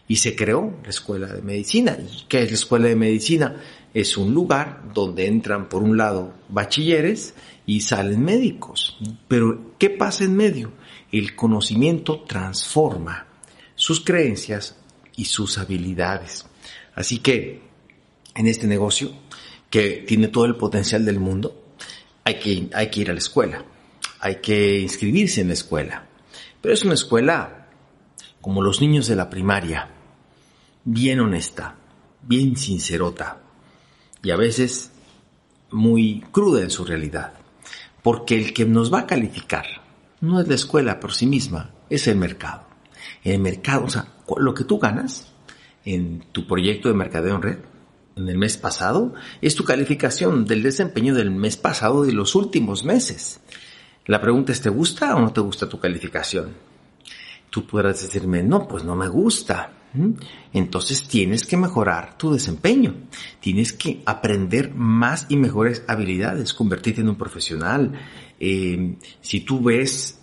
Y 0.06 0.16
se 0.16 0.36
creó 0.36 0.78
la 0.84 0.90
escuela 0.90 1.26
de 1.26 1.42
medicina. 1.42 1.98
¿Y 1.98 2.26
qué 2.28 2.42
es 2.42 2.50
la 2.50 2.54
escuela 2.54 2.86
de 2.86 2.96
medicina? 2.96 3.56
Es 3.92 4.16
un 4.16 4.32
lugar 4.32 4.84
donde 4.94 5.26
entran 5.26 5.68
por 5.68 5.82
un 5.82 5.96
lado 5.96 6.34
bachilleres 6.48 7.34
y 7.66 7.80
salen 7.80 8.22
médicos. 8.22 8.98
Pero 9.26 9.74
¿qué 9.78 9.90
pasa 9.90 10.24
en 10.24 10.36
medio? 10.36 10.72
El 11.10 11.34
conocimiento 11.34 12.20
transforma 12.20 13.26
sus 13.74 14.00
creencias 14.04 14.76
y 15.16 15.24
sus 15.24 15.58
habilidades. 15.58 16.46
Así 16.94 17.18
que 17.18 17.62
en 18.34 18.46
este 18.46 18.66
negocio, 18.66 19.12
que 19.70 20.04
tiene 20.06 20.28
todo 20.28 20.44
el 20.44 20.56
potencial 20.56 21.04
del 21.04 21.18
mundo, 21.18 21.62
hay 22.24 22.38
que, 22.38 22.68
hay 22.74 22.90
que 22.90 23.00
ir 23.00 23.10
a 23.10 23.14
la 23.14 23.18
escuela, 23.18 23.64
hay 24.20 24.36
que 24.36 24.80
inscribirse 24.80 25.40
en 25.40 25.48
la 25.48 25.54
escuela. 25.54 26.08
Pero 26.62 26.74
es 26.74 26.84
una 26.84 26.94
escuela 26.94 27.68
como 28.40 28.62
los 28.62 28.80
niños 28.80 29.08
de 29.08 29.16
la 29.16 29.28
primaria, 29.28 29.90
bien 30.84 31.20
honesta, 31.20 31.76
bien 32.22 32.56
sincerota 32.56 33.40
y 34.22 34.30
a 34.30 34.36
veces 34.36 34.92
muy 35.70 36.24
cruda 36.30 36.62
en 36.62 36.70
su 36.70 36.84
realidad. 36.84 37.34
Porque 38.02 38.36
el 38.36 38.52
que 38.52 38.64
nos 38.64 38.92
va 38.92 39.00
a 39.00 39.06
calificar 39.06 39.64
no 40.20 40.40
es 40.40 40.48
la 40.48 40.54
escuela 40.54 41.00
por 41.00 41.12
sí 41.12 41.26
misma, 41.26 41.74
es 41.90 42.06
el 42.06 42.16
mercado. 42.16 42.64
El 43.24 43.40
mercado, 43.40 43.84
o 43.84 43.90
sea, 43.90 44.06
lo 44.36 44.54
que 44.54 44.64
tú 44.64 44.78
ganas 44.78 45.32
en 45.84 46.24
tu 46.32 46.46
proyecto 46.46 46.88
de 46.88 46.94
mercadeo 46.94 47.36
en 47.36 47.42
red 47.42 47.58
en 48.16 48.28
el 48.28 48.38
mes 48.38 48.56
pasado 48.56 49.14
es 49.40 49.56
tu 49.56 49.64
calificación 49.64 50.44
del 50.44 50.62
desempeño 50.62 51.14
del 51.14 51.30
mes 51.30 51.56
pasado 51.56 52.04
de 52.04 52.12
los 52.12 52.34
últimos 52.34 52.84
meses. 52.84 53.40
La 54.06 54.20
pregunta 54.20 54.52
es, 54.52 54.60
¿te 54.60 54.68
gusta 54.68 55.14
o 55.14 55.20
no 55.20 55.32
te 55.32 55.40
gusta 55.40 55.68
tu 55.68 55.78
calificación? 55.78 56.54
Tú 57.50 57.66
podrás 57.66 58.02
decirme, 58.02 58.42
no, 58.42 58.66
pues 58.66 58.84
no 58.84 58.96
me 58.96 59.08
gusta. 59.08 59.72
Entonces 60.52 61.06
tienes 61.06 61.46
que 61.46 61.56
mejorar 61.56 62.16
tu 62.16 62.32
desempeño. 62.32 62.94
Tienes 63.40 63.72
que 63.72 64.02
aprender 64.06 64.74
más 64.74 65.26
y 65.28 65.36
mejores 65.36 65.84
habilidades, 65.86 66.54
convertirte 66.54 67.02
en 67.02 67.10
un 67.10 67.16
profesional. 67.16 67.92
Eh, 68.40 68.96
si 69.20 69.40
tú 69.40 69.62
ves 69.62 70.20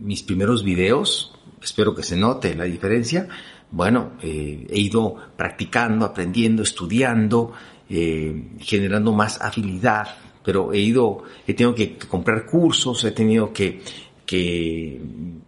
mis 0.00 0.22
primeros 0.22 0.64
videos, 0.64 1.32
espero 1.62 1.94
que 1.94 2.02
se 2.02 2.16
note 2.16 2.54
la 2.54 2.64
diferencia. 2.64 3.28
Bueno, 3.70 4.12
eh, 4.22 4.66
he 4.68 4.80
ido 4.80 5.14
practicando, 5.36 6.06
aprendiendo, 6.06 6.62
estudiando, 6.62 7.52
eh, 7.88 8.56
generando 8.60 9.12
más 9.12 9.40
habilidad, 9.40 10.08
pero 10.44 10.72
he 10.72 10.78
ido, 10.78 11.22
he 11.46 11.54
tenido 11.54 11.74
que, 11.74 11.96
comprar 11.98 12.46
cursos, 12.46 13.04
he 13.04 13.12
tenido 13.12 13.52
que, 13.52 13.82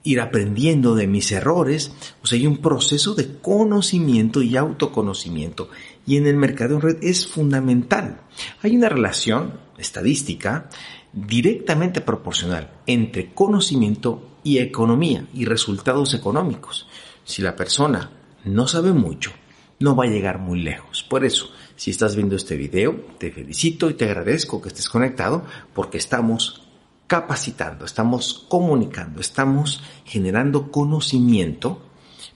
ir 0.05 0.21
aprendiendo 0.21 0.97
de 0.97 1.07
mis 1.07 1.31
errores. 1.31 1.93
O 2.21 2.27
sea, 2.27 2.37
hay 2.37 2.49
un 2.49 2.59
proceso 2.59 3.15
de 3.15 3.39
conocimiento 3.39 4.43
y 4.43 4.57
autoconocimiento. 4.57 5.69
Y 6.05 6.17
en 6.17 6.27
el 6.27 6.37
mercado 6.37 6.75
en 6.75 6.81
red 6.81 6.97
es 7.01 7.29
fundamental. 7.29 8.23
Hay 8.61 8.77
una 8.77 8.89
relación 8.89 9.61
estadística 9.79 10.69
directamente 11.13 12.01
proporcional 12.01 12.73
entre 12.87 13.33
conocimiento 13.33 14.31
y 14.43 14.59
economía 14.59 15.27
y 15.33 15.45
resultados 15.45 16.15
económicos. 16.15 16.89
Si 17.25 17.43
la 17.43 17.55
persona 17.55 18.11
no 18.45 18.67
sabe 18.67 18.93
mucho, 18.93 19.31
no 19.79 19.95
va 19.95 20.05
a 20.05 20.09
llegar 20.09 20.39
muy 20.39 20.63
lejos. 20.63 21.03
Por 21.03 21.25
eso, 21.25 21.51
si 21.83 21.91
estás 21.91 22.15
viendo 22.15 22.37
este 22.37 22.57
video, 22.57 22.95
te 23.19 23.33
felicito 23.33 23.91
y 23.91 23.95
te 23.95 24.05
agradezco 24.05 24.63
que 24.63 24.69
estés 24.69 24.89
conectado 24.89 25.45
porque 25.75 25.99
estamos 25.99 26.63
capacitando, 27.09 27.85
estamos 27.85 28.47
comunicando, 28.49 29.21
estamos 29.21 29.83
generando 30.05 30.71
conocimiento, 30.71 31.83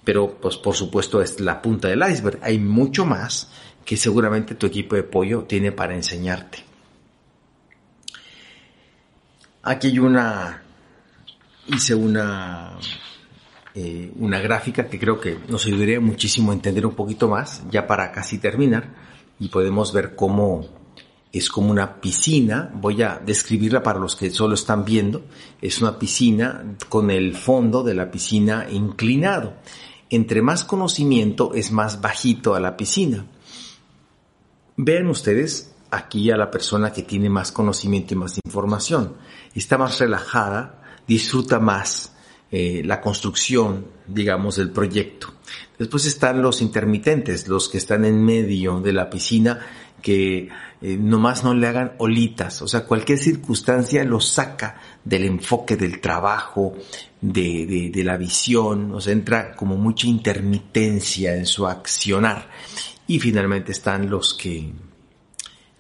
pero 0.03 0.41
pues 0.41 0.57
por 0.57 0.75
supuesto 0.75 1.23
es 1.23 1.39
la 1.39 1.63
punta 1.63 1.87
del 1.87 2.03
iceberg. 2.11 2.41
Hay 2.43 2.59
mucho 2.59 3.07
más 3.07 3.53
que 3.85 3.97
seguramente 3.97 4.57
tu 4.57 4.67
equipo 4.67 4.97
de 4.97 5.03
apoyo 5.03 5.45
tiene 5.45 5.71
para 5.71 5.95
enseñarte. 5.95 6.65
Aquí 9.63 9.87
hay 9.87 10.01
una, 10.01 10.61
hice 11.69 11.95
una, 11.95 12.73
eh, 13.77 14.11
una 14.17 14.41
gráfica 14.41 14.89
que 14.89 14.99
creo 14.99 15.21
que 15.21 15.39
nos 15.47 15.65
ayudaría 15.67 16.01
muchísimo 16.01 16.51
a 16.51 16.55
entender 16.55 16.85
un 16.85 16.97
poquito 16.97 17.29
más, 17.29 17.63
ya 17.71 17.87
para 17.87 18.11
casi 18.11 18.39
terminar, 18.39 19.07
y 19.39 19.49
podemos 19.49 19.93
ver 19.93 20.15
cómo 20.15 20.67
es 21.33 21.51
como 21.51 21.71
una 21.71 22.01
piscina, 22.01 22.71
voy 22.75 23.03
a 23.03 23.21
describirla 23.25 23.83
para 23.83 23.99
los 23.99 24.17
que 24.17 24.31
solo 24.31 24.55
están 24.55 24.85
viendo, 24.85 25.23
es 25.61 25.83
una 25.83 25.99
piscina 25.99 26.77
con 26.89 27.11
el 27.11 27.37
fondo 27.37 27.83
de 27.83 27.95
la 27.95 28.11
piscina 28.11 28.67
inclinado. 28.71 29.55
Entre 30.09 30.41
más 30.41 30.65
conocimiento 30.65 31.53
es 31.53 31.73
más 31.73 32.01
bajito 32.01 32.55
a 32.55 32.61
la 32.61 32.77
piscina. 32.77 33.27
Vean 34.77 35.09
ustedes 35.09 35.75
aquí 35.91 36.31
a 36.31 36.37
la 36.37 36.51
persona 36.51 36.93
que 36.93 37.03
tiene 37.03 37.29
más 37.29 37.53
conocimiento 37.53 38.15
y 38.15 38.17
más 38.17 38.39
información. 38.45 39.17
Está 39.55 39.77
más 39.79 39.99
relajada, 39.99 40.83
disfruta 41.07 41.59
más 41.59 42.15
eh, 42.51 42.83
la 42.85 43.01
construcción, 43.01 43.87
digamos, 44.07 44.57
del 44.57 44.71
proyecto. 44.71 45.36
Después 45.79 46.07
están 46.07 46.43
los 46.43 46.63
intermitentes, 46.63 47.49
los 47.49 47.69
que 47.69 47.79
están 47.79 48.05
en 48.05 48.25
medio 48.25 48.81
de 48.81 48.93
la 48.93 49.11
piscina, 49.11 49.59
que 50.03 50.49
eh, 50.83 50.97
nomás 51.01 51.43
no 51.43 51.55
le 51.55 51.67
hagan 51.67 51.93
olitas, 51.99 52.63
o 52.63 52.69
sea, 52.69 52.85
cualquier 52.85 53.19
circunstancia 53.19 54.05
lo 54.05 54.21
saca 54.21 54.81
del 55.05 55.25
enfoque 55.25 55.77
del 55.77 56.01
trabajo, 56.01 56.75
de, 57.21 57.67
de, 57.67 57.91
de 57.91 58.05
la 58.05 58.17
visión, 58.17 58.95
o 58.95 59.01
sea, 59.01 59.13
entra 59.13 59.55
como 59.57 59.77
mucha 59.77 60.07
intermitencia 60.07 61.35
en 61.35 61.47
su 61.47 61.67
accionar. 61.67 62.49
Y 63.09 63.19
finalmente 63.21 63.73
están 63.73 64.11
los 64.11 64.35
que 64.35 64.73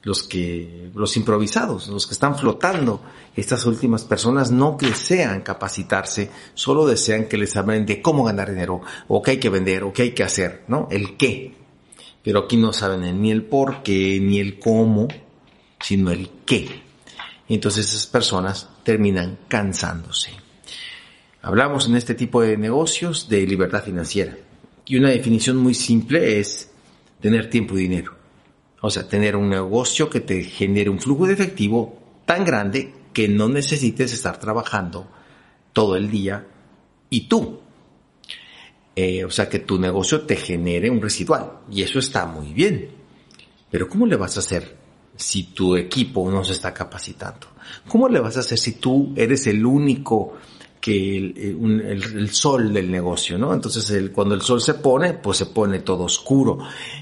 los 0.07 0.23
que, 0.23 0.92
los 0.95 1.16
improvisados, 1.16 1.88
los 1.88 2.07
que 2.07 2.14
están 2.14 2.38
flotando. 2.38 3.03
Estas 3.35 3.66
últimas 3.66 4.05
personas 4.05 4.53
no 4.53 4.77
desean 4.81 5.40
capacitarse, 5.40 6.31
solo 6.55 6.87
desean 6.87 7.25
que 7.25 7.37
les 7.37 7.57
hablen 7.57 7.85
de 7.85 8.01
cómo 8.01 8.23
ganar 8.23 8.51
dinero, 8.51 8.83
o 9.09 9.21
qué 9.21 9.33
hay 9.33 9.38
que 9.38 9.49
vender, 9.49 9.83
o 9.83 9.92
qué 9.92 10.03
hay 10.03 10.11
que 10.12 10.23
hacer, 10.23 10.62
¿no? 10.69 10.87
El 10.92 11.16
qué. 11.16 11.57
Pero 12.23 12.45
aquí 12.45 12.57
no 12.57 12.73
saben 12.73 13.21
ni 13.21 13.33
el 13.33 13.42
por 13.47 13.83
qué, 13.83 14.21
ni 14.23 14.38
el 14.38 14.61
cómo, 14.61 15.09
sino 15.81 16.12
el 16.12 16.31
qué. 16.47 16.83
entonces 17.49 17.88
esas 17.88 18.07
personas 18.07 18.69
terminan 18.85 19.40
cansándose. 19.49 20.31
Hablamos 21.42 21.88
en 21.88 21.97
este 21.97 22.14
tipo 22.14 22.42
de 22.42 22.57
negocios 22.57 23.29
de 23.29 23.45
libertad 23.45 23.83
financiera. 23.83 24.38
Y 24.87 24.99
una 24.99 25.11
definición 25.11 25.57
muy 25.57 25.75
simple 25.75 26.38
es 26.38 26.71
tener 27.21 27.51
tiempo 27.51 27.77
y 27.77 27.83
dinero. 27.83 28.15
O 28.81 28.91
sea, 28.91 29.09
tener 29.09 29.37
un 29.37 29.49
negocio 29.49 30.11
que 30.11 30.21
te 30.21 30.43
genere 30.45 30.91
un 30.91 31.01
flujo 31.01 31.27
de 31.27 31.35
efectivo 31.35 31.99
tan 32.25 32.45
grande 32.45 32.93
que 33.12 33.29
no 33.29 33.49
necesites 33.49 34.12
estar 34.12 34.39
trabajando 34.39 35.09
todo 35.73 35.97
el 35.97 36.11
día 36.11 36.47
y 37.11 37.29
tú. 37.29 37.61
Eh, 38.95 39.25
o 39.25 39.31
sea, 39.31 39.49
que 39.49 39.59
tu 39.61 39.79
negocio 39.79 40.23
te 40.23 40.37
genere 40.37 40.91
un 40.91 41.01
residual. 41.01 41.61
Y 41.71 41.83
eso 41.83 41.99
está 41.99 42.27
muy 42.27 42.53
bien. 42.53 42.91
Pero 43.71 43.89
¿cómo 43.89 44.07
le 44.07 44.17
vas 44.17 44.37
a 44.37 44.41
hacer 44.41 44.77
si 45.17 45.45
tu 45.45 45.77
equipo 45.77 46.31
no 46.31 46.45
se 46.45 46.53
está 46.53 46.73
capacitando? 46.73 47.49
¿Cómo 47.89 48.09
le 48.09 48.21
vas 48.21 48.37
a 48.37 48.41
hacer 48.41 48.59
si 48.59 48.73
tú 48.73 49.12
eres 49.17 49.47
el 49.47 49.65
único 49.65 50.35
que 50.87 51.16
el, 51.16 52.31
sol 52.31 52.72
del 52.72 52.88
negocio, 52.88 53.37
¿no? 53.37 53.53
Entonces, 53.53 54.09
cuando 54.11 54.37
el 54.37 54.40
sol 54.40 54.61
se 54.61 54.75
pone, 54.75 55.14
pues 55.14 55.38
se 55.38 55.46
pone 55.46 55.81
todo 55.81 56.05
oscuro 56.05 56.61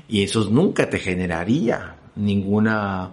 y 0.09 0.23
eso 0.23 0.49
nunca 0.49 0.89
te 0.89 0.99
generaría 0.99 1.95
ninguna 2.17 3.13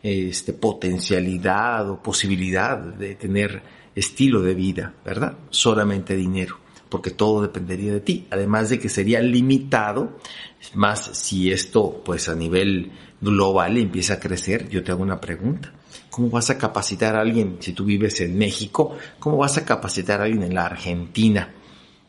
este, 0.00 0.52
potencialidad 0.52 1.90
o 1.90 2.00
posibilidad 2.00 2.78
de 2.78 3.16
tener 3.16 3.64
estilo 3.96 4.42
de 4.42 4.54
vida, 4.54 4.94
¿verdad? 5.04 5.38
Solamente 5.50 6.14
dinero, 6.14 6.56
porque 6.88 7.10
todo 7.10 7.42
dependería 7.42 7.92
de 7.92 8.00
ti, 8.00 8.28
además 8.30 8.70
de 8.70 8.78
que 8.78 8.88
sería 8.88 9.20
limitado, 9.20 10.20
más 10.74 11.00
si 11.14 11.50
esto, 11.50 12.00
pues 12.04 12.28
a 12.28 12.36
nivel 12.36 12.92
global 13.20 13.76
empieza 13.76 14.14
a 14.14 14.20
crecer, 14.20 14.68
yo 14.68 14.84
te 14.84 14.92
hago 14.92 15.02
una 15.02 15.20
pregunta. 15.20 15.72
¿Cómo 16.12 16.28
vas 16.28 16.50
a 16.50 16.58
capacitar 16.58 17.16
a 17.16 17.22
alguien 17.22 17.56
si 17.60 17.72
tú 17.72 17.86
vives 17.86 18.20
en 18.20 18.36
México? 18.36 18.94
¿Cómo 19.18 19.38
vas 19.38 19.56
a 19.56 19.64
capacitar 19.64 20.20
a 20.20 20.24
alguien 20.24 20.42
en 20.42 20.54
la 20.54 20.66
Argentina? 20.66 21.54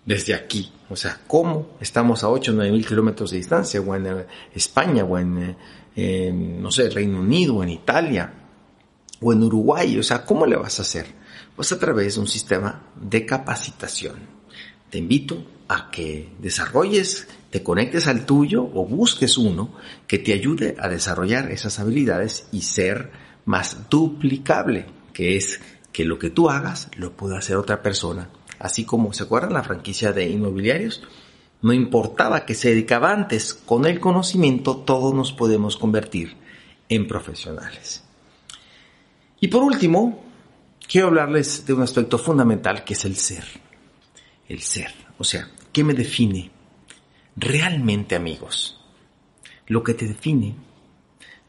Desde 0.06 0.34
aquí. 0.34 0.74
O 0.90 0.98
sea, 0.98 1.22
¿cómo? 1.26 1.78
Estamos 1.80 2.22
a 2.26 2.30
8 2.30 2.52
o 2.52 2.56
9 2.56 2.70
mil 2.74 2.86
kilómetros 2.86 3.32
de 3.32 3.38
distancia, 3.38 3.80
o 3.80 3.96
en 3.96 4.08
eh, 4.08 4.26
España, 4.54 5.06
o 5.06 5.18
en, 5.18 5.56
eh, 5.96 6.34
no 6.34 6.70
sé, 6.70 6.90
Reino 6.90 7.22
Unido, 7.22 7.56
o 7.56 7.64
en 7.64 7.70
Italia, 7.70 8.34
o 9.22 9.32
en 9.32 9.42
Uruguay. 9.42 9.98
O 9.98 10.04
sea, 10.04 10.26
¿cómo 10.26 10.46
le 10.46 10.58
vas 10.58 10.80
a 10.80 10.82
hacer? 10.82 11.06
Pues 11.56 11.72
a 11.72 11.80
través 11.80 12.16
de 12.16 12.20
un 12.20 12.28
sistema 12.28 12.92
de 13.00 13.26
capacitación. 13.26 14.18
Te 14.90 14.98
invito 14.98 15.46
a 15.70 15.90
que 15.90 16.34
desarrolles, 16.40 17.26
te 17.50 17.64
conectes 17.64 18.08
al 18.08 18.26
tuyo 18.26 18.64
o 18.66 18.86
busques 18.86 19.38
uno 19.38 19.74
que 20.08 20.20
te 20.20 20.34
ayude 20.34 20.76
a 20.78 20.90
desarrollar 20.90 21.50
esas 21.52 21.80
habilidades 21.80 22.48
y 22.52 22.64
ser 22.64 23.23
más 23.46 23.90
duplicable, 23.90 24.86
que 25.14 25.36
es 25.38 25.60
que 25.92 26.06
lo 26.06 26.18
que 26.18 26.30
tú 26.30 26.50
hagas 26.50 26.90
lo 26.98 27.16
pueda 27.16 27.38
hacer 27.38 27.58
otra 27.58 27.82
persona. 27.82 28.30
Así 28.60 28.86
como, 28.86 29.14
¿se 29.14 29.24
acuerdan 29.24 29.54
la 29.54 29.64
franquicia 29.64 30.12
de 30.12 30.30
inmobiliarios? 30.30 31.04
No 31.62 31.74
importaba 31.74 32.46
que 32.46 32.56
se 32.56 32.70
dedicaba 32.70 33.12
antes, 33.12 33.54
con 33.54 33.86
el 33.86 34.00
conocimiento 34.00 34.78
todos 34.78 35.14
nos 35.14 35.32
podemos 35.32 35.78
convertir 35.78 36.36
en 36.90 37.08
profesionales. 37.08 38.04
Y 39.40 39.48
por 39.48 39.64
último, 39.64 40.24
quiero 40.88 41.08
hablarles 41.08 41.66
de 41.66 41.74
un 41.74 41.82
aspecto 41.82 42.18
fundamental 42.18 42.84
que 42.84 42.94
es 42.94 43.06
el 43.06 43.16
ser. 43.16 43.46
El 44.48 44.62
ser. 44.62 44.94
O 45.18 45.24
sea, 45.24 45.50
¿qué 45.72 45.84
me 45.84 45.94
define? 45.94 46.52
Realmente, 47.36 48.16
amigos, 48.16 48.80
lo 49.68 49.84
que 49.84 49.94
te 49.94 50.08
define 50.08 50.56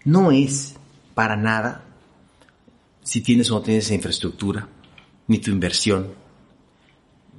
no 0.05 0.31
es 0.31 0.77
para 1.15 1.37
nada 1.37 1.85
si 3.03 3.21
tienes 3.21 3.51
o 3.51 3.55
no 3.55 3.63
tienes 3.63 3.91
infraestructura, 3.91 4.67
ni 5.29 5.39
tu 5.39 5.51
inversión, 5.51 6.15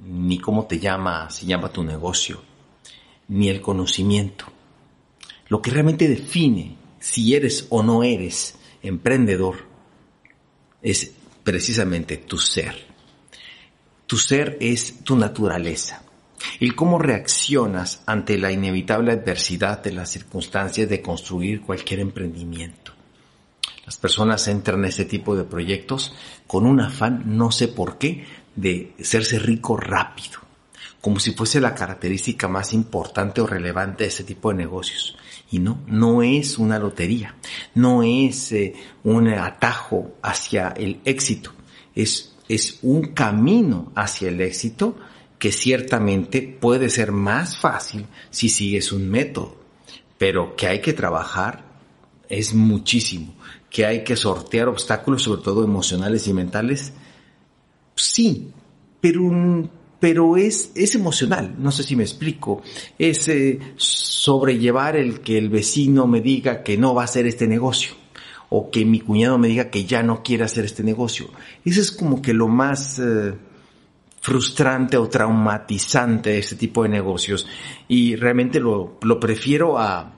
ni 0.06 0.38
cómo 0.38 0.66
te 0.66 0.78
llama, 0.78 1.28
se 1.30 1.46
llama 1.46 1.72
tu 1.72 1.82
negocio, 1.82 2.40
ni 3.28 3.48
el 3.48 3.60
conocimiento. 3.60 4.46
Lo 5.48 5.60
que 5.60 5.70
realmente 5.70 6.08
define 6.08 6.76
si 7.00 7.34
eres 7.34 7.66
o 7.70 7.82
no 7.82 8.02
eres 8.02 8.56
emprendedor 8.82 9.56
es 10.82 11.12
precisamente 11.42 12.16
tu 12.16 12.38
ser. 12.38 12.86
Tu 14.06 14.16
ser 14.18 14.56
es 14.60 15.02
tu 15.02 15.16
naturaleza. 15.16 16.02
El 16.60 16.76
cómo 16.76 16.98
reaccionas 16.98 18.02
ante 18.06 18.38
la 18.38 18.52
inevitable 18.52 19.12
adversidad 19.12 19.82
de 19.82 19.92
las 19.92 20.10
circunstancias 20.10 20.88
de 20.88 21.02
construir 21.02 21.60
cualquier 21.62 22.00
emprendimiento. 22.00 22.85
Las 23.86 23.96
personas 23.96 24.48
entran 24.48 24.80
en 24.80 24.86
este 24.86 25.04
tipo 25.04 25.36
de 25.36 25.44
proyectos 25.44 26.12
con 26.48 26.66
un 26.66 26.80
afán, 26.80 27.22
no 27.24 27.52
sé 27.52 27.68
por 27.68 27.98
qué, 27.98 28.26
de 28.56 28.92
hacerse 29.00 29.38
rico 29.38 29.76
rápido, 29.76 30.40
como 31.00 31.20
si 31.20 31.32
fuese 31.32 31.60
la 31.60 31.72
característica 31.72 32.48
más 32.48 32.72
importante 32.72 33.40
o 33.40 33.46
relevante 33.46 34.02
de 34.02 34.08
este 34.08 34.24
tipo 34.24 34.50
de 34.50 34.56
negocios. 34.56 35.16
Y 35.52 35.60
no, 35.60 35.82
no 35.86 36.22
es 36.22 36.58
una 36.58 36.80
lotería, 36.80 37.36
no 37.74 38.02
es 38.02 38.50
eh, 38.50 38.74
un 39.04 39.28
atajo 39.28 40.16
hacia 40.20 40.70
el 40.70 41.00
éxito, 41.04 41.52
es, 41.94 42.34
es 42.48 42.80
un 42.82 43.14
camino 43.14 43.92
hacia 43.94 44.30
el 44.30 44.40
éxito 44.40 44.96
que 45.38 45.52
ciertamente 45.52 46.42
puede 46.42 46.90
ser 46.90 47.12
más 47.12 47.56
fácil 47.56 48.06
si 48.30 48.48
sigues 48.48 48.90
un 48.90 49.08
método, 49.08 49.56
pero 50.18 50.56
que 50.56 50.66
hay 50.66 50.80
que 50.80 50.92
trabajar 50.92 51.64
es 52.28 52.52
muchísimo, 52.52 53.35
que 53.76 53.84
hay 53.84 54.04
que 54.04 54.16
sortear 54.16 54.68
obstáculos, 54.68 55.24
sobre 55.24 55.42
todo 55.42 55.62
emocionales 55.62 56.26
y 56.28 56.32
mentales, 56.32 56.94
sí, 57.94 58.50
pero, 59.02 59.68
pero 60.00 60.38
es, 60.38 60.72
es 60.74 60.94
emocional, 60.94 61.56
no 61.58 61.70
sé 61.70 61.82
si 61.82 61.94
me 61.94 62.02
explico, 62.02 62.62
es 62.98 63.28
eh, 63.28 63.58
sobrellevar 63.76 64.96
el 64.96 65.20
que 65.20 65.36
el 65.36 65.50
vecino 65.50 66.06
me 66.06 66.22
diga 66.22 66.62
que 66.62 66.78
no 66.78 66.94
va 66.94 67.02
a 67.02 67.04
hacer 67.04 67.26
este 67.26 67.46
negocio 67.46 67.92
o 68.48 68.70
que 68.70 68.86
mi 68.86 69.00
cuñado 69.00 69.36
me 69.36 69.48
diga 69.48 69.68
que 69.68 69.84
ya 69.84 70.02
no 70.02 70.22
quiere 70.22 70.44
hacer 70.44 70.64
este 70.64 70.82
negocio. 70.82 71.28
Eso 71.62 71.82
es 71.82 71.92
como 71.92 72.22
que 72.22 72.32
lo 72.32 72.48
más... 72.48 72.98
Eh, 72.98 73.34
frustrante 74.18 74.96
o 74.96 75.08
traumatizante 75.08 76.36
este 76.36 76.56
tipo 76.56 76.82
de 76.82 76.88
negocios. 76.88 77.46
Y 77.86 78.16
realmente 78.16 78.58
lo, 78.58 78.98
lo 79.02 79.20
prefiero 79.20 79.78
a 79.78 80.14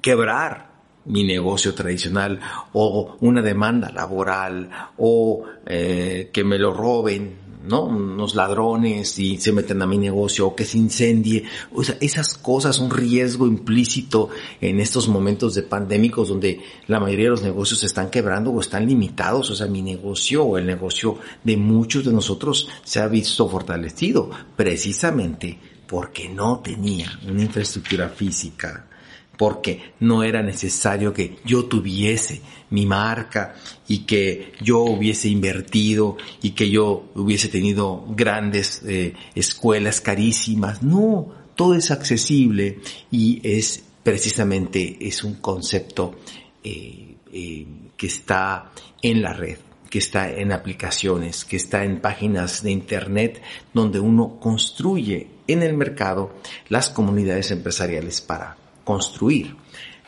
quebrar 0.00 0.73
mi 1.06 1.24
negocio 1.24 1.74
tradicional 1.74 2.40
o 2.72 3.16
una 3.20 3.42
demanda 3.42 3.90
laboral 3.90 4.70
o 4.98 5.44
eh, 5.66 6.30
que 6.32 6.44
me 6.44 6.58
lo 6.58 6.72
roben 6.72 7.44
¿no? 7.64 7.84
Unos 7.84 8.34
ladrones 8.34 9.18
y 9.18 9.38
se 9.38 9.52
meten 9.52 9.80
a 9.82 9.86
mi 9.86 9.98
negocio 9.98 10.48
o 10.48 10.54
que 10.54 10.64
se 10.64 10.78
incendie. 10.78 11.44
O 11.72 11.82
sea, 11.82 11.96
esas 12.00 12.36
cosas, 12.36 12.78
un 12.78 12.90
riesgo 12.90 13.46
implícito 13.46 14.28
en 14.60 14.80
estos 14.80 15.08
momentos 15.08 15.54
de 15.54 15.62
pandémicos 15.62 16.28
donde 16.28 16.60
la 16.86 17.00
mayoría 17.00 17.26
de 17.26 17.30
los 17.30 17.42
negocios 17.42 17.82
están 17.84 18.10
quebrando 18.10 18.50
o 18.50 18.60
están 18.60 18.86
limitados. 18.86 19.50
O 19.50 19.56
sea, 19.56 19.66
mi 19.66 19.82
negocio 19.82 20.44
o 20.44 20.58
el 20.58 20.66
negocio 20.66 21.18
de 21.42 21.56
muchos 21.56 22.04
de 22.04 22.12
nosotros 22.12 22.68
se 22.82 23.00
ha 23.00 23.08
visto 23.08 23.48
fortalecido 23.48 24.30
precisamente 24.56 25.58
porque 25.86 26.28
no 26.28 26.60
tenía 26.60 27.18
una 27.26 27.42
infraestructura 27.42 28.08
física 28.08 28.88
porque 29.36 29.92
no 30.00 30.22
era 30.22 30.42
necesario 30.42 31.12
que 31.12 31.36
yo 31.44 31.64
tuviese 31.64 32.40
mi 32.70 32.86
marca 32.86 33.54
y 33.88 34.00
que 34.00 34.52
yo 34.60 34.80
hubiese 34.80 35.28
invertido 35.28 36.16
y 36.42 36.50
que 36.50 36.70
yo 36.70 37.10
hubiese 37.14 37.48
tenido 37.48 38.04
grandes 38.10 38.82
eh, 38.86 39.14
escuelas 39.34 40.00
carísimas. 40.00 40.82
No, 40.82 41.32
todo 41.54 41.74
es 41.74 41.90
accesible 41.90 42.78
y 43.10 43.40
es 43.42 43.82
precisamente 44.02 44.98
es 45.00 45.24
un 45.24 45.34
concepto 45.34 46.16
eh, 46.62 47.16
eh, 47.32 47.66
que 47.96 48.06
está 48.06 48.72
en 49.02 49.22
la 49.22 49.32
red 49.32 49.58
que 49.94 49.98
está 50.00 50.28
en 50.28 50.50
aplicaciones, 50.50 51.44
que 51.44 51.54
está 51.54 51.84
en 51.84 52.00
páginas 52.00 52.64
de 52.64 52.72
internet 52.72 53.40
donde 53.72 54.00
uno 54.00 54.40
construye 54.40 55.28
en 55.46 55.62
el 55.62 55.74
mercado 55.74 56.34
las 56.68 56.88
comunidades 56.88 57.52
empresariales 57.52 58.20
para 58.20 58.56
construir 58.84 59.56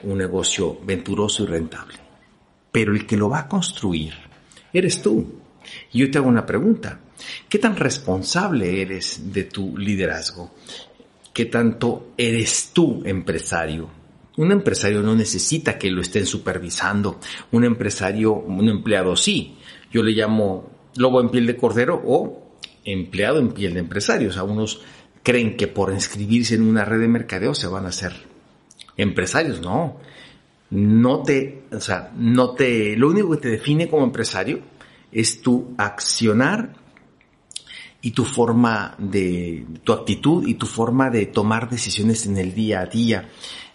un 0.02 0.18
negocio 0.18 0.78
venturoso 0.84 1.44
y 1.44 1.46
rentable. 1.46 1.96
Pero 2.70 2.94
el 2.94 3.06
que 3.06 3.16
lo 3.16 3.28
va 3.28 3.40
a 3.40 3.48
construir 3.48 4.14
eres 4.72 5.02
tú. 5.02 5.40
Y 5.92 6.00
yo 6.00 6.10
te 6.10 6.18
hago 6.18 6.28
una 6.28 6.46
pregunta. 6.46 7.00
¿Qué 7.48 7.58
tan 7.58 7.76
responsable 7.76 8.82
eres 8.82 9.32
de 9.32 9.44
tu 9.44 9.76
liderazgo? 9.76 10.54
¿Qué 11.32 11.46
tanto 11.46 12.12
eres 12.16 12.70
tú 12.72 13.02
empresario? 13.04 13.88
Un 14.36 14.52
empresario 14.52 15.00
no 15.02 15.14
necesita 15.14 15.78
que 15.78 15.90
lo 15.90 16.02
estén 16.02 16.26
supervisando. 16.26 17.18
Un 17.52 17.64
empresario, 17.64 18.34
un 18.34 18.68
empleado 18.68 19.16
sí. 19.16 19.56
Yo 19.90 20.02
le 20.02 20.12
llamo 20.12 20.70
lobo 20.96 21.20
en 21.20 21.30
piel 21.30 21.46
de 21.46 21.56
cordero 21.56 22.02
o 22.04 22.52
empleado 22.84 23.38
en 23.38 23.52
piel 23.52 23.74
de 23.74 23.80
empresario. 23.80 24.28
O 24.28 24.32
sea, 24.32 24.44
unos 24.44 24.82
creen 25.22 25.56
que 25.56 25.66
por 25.66 25.92
inscribirse 25.92 26.54
en 26.54 26.62
una 26.62 26.84
red 26.84 27.00
de 27.00 27.08
mercadeo 27.08 27.54
se 27.54 27.66
van 27.66 27.86
a 27.86 27.88
hacer 27.88 28.12
Empresarios, 28.96 29.60
no. 29.60 29.98
No 30.70 31.22
te, 31.22 31.64
o 31.70 31.80
sea, 31.80 32.12
no 32.16 32.50
te, 32.50 32.96
lo 32.96 33.08
único 33.08 33.30
que 33.32 33.36
te 33.36 33.48
define 33.50 33.88
como 33.88 34.04
empresario 34.04 34.60
es 35.12 35.40
tu 35.40 35.74
accionar 35.78 36.74
y 38.00 38.10
tu 38.10 38.24
forma 38.24 38.94
de, 38.98 39.64
tu 39.84 39.92
actitud 39.92 40.46
y 40.46 40.54
tu 40.54 40.66
forma 40.66 41.10
de 41.10 41.26
tomar 41.26 41.70
decisiones 41.70 42.26
en 42.26 42.36
el 42.38 42.54
día 42.54 42.80
a 42.80 42.86
día, 42.86 43.28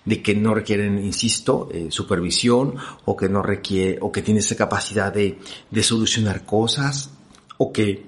de 0.03 0.21
que 0.21 0.35
no 0.35 0.53
requieren, 0.53 1.03
insisto, 1.03 1.69
eh, 1.71 1.87
supervisión 1.89 2.75
o 3.05 3.15
que 3.15 3.29
no 3.29 3.41
requiere, 3.41 3.97
o 4.01 4.11
que 4.11 4.21
tienes 4.21 4.45
esa 4.45 4.55
capacidad 4.57 5.13
de, 5.13 5.39
de 5.69 5.83
solucionar 5.83 6.45
cosas 6.45 7.11
o 7.57 7.71
que 7.71 8.05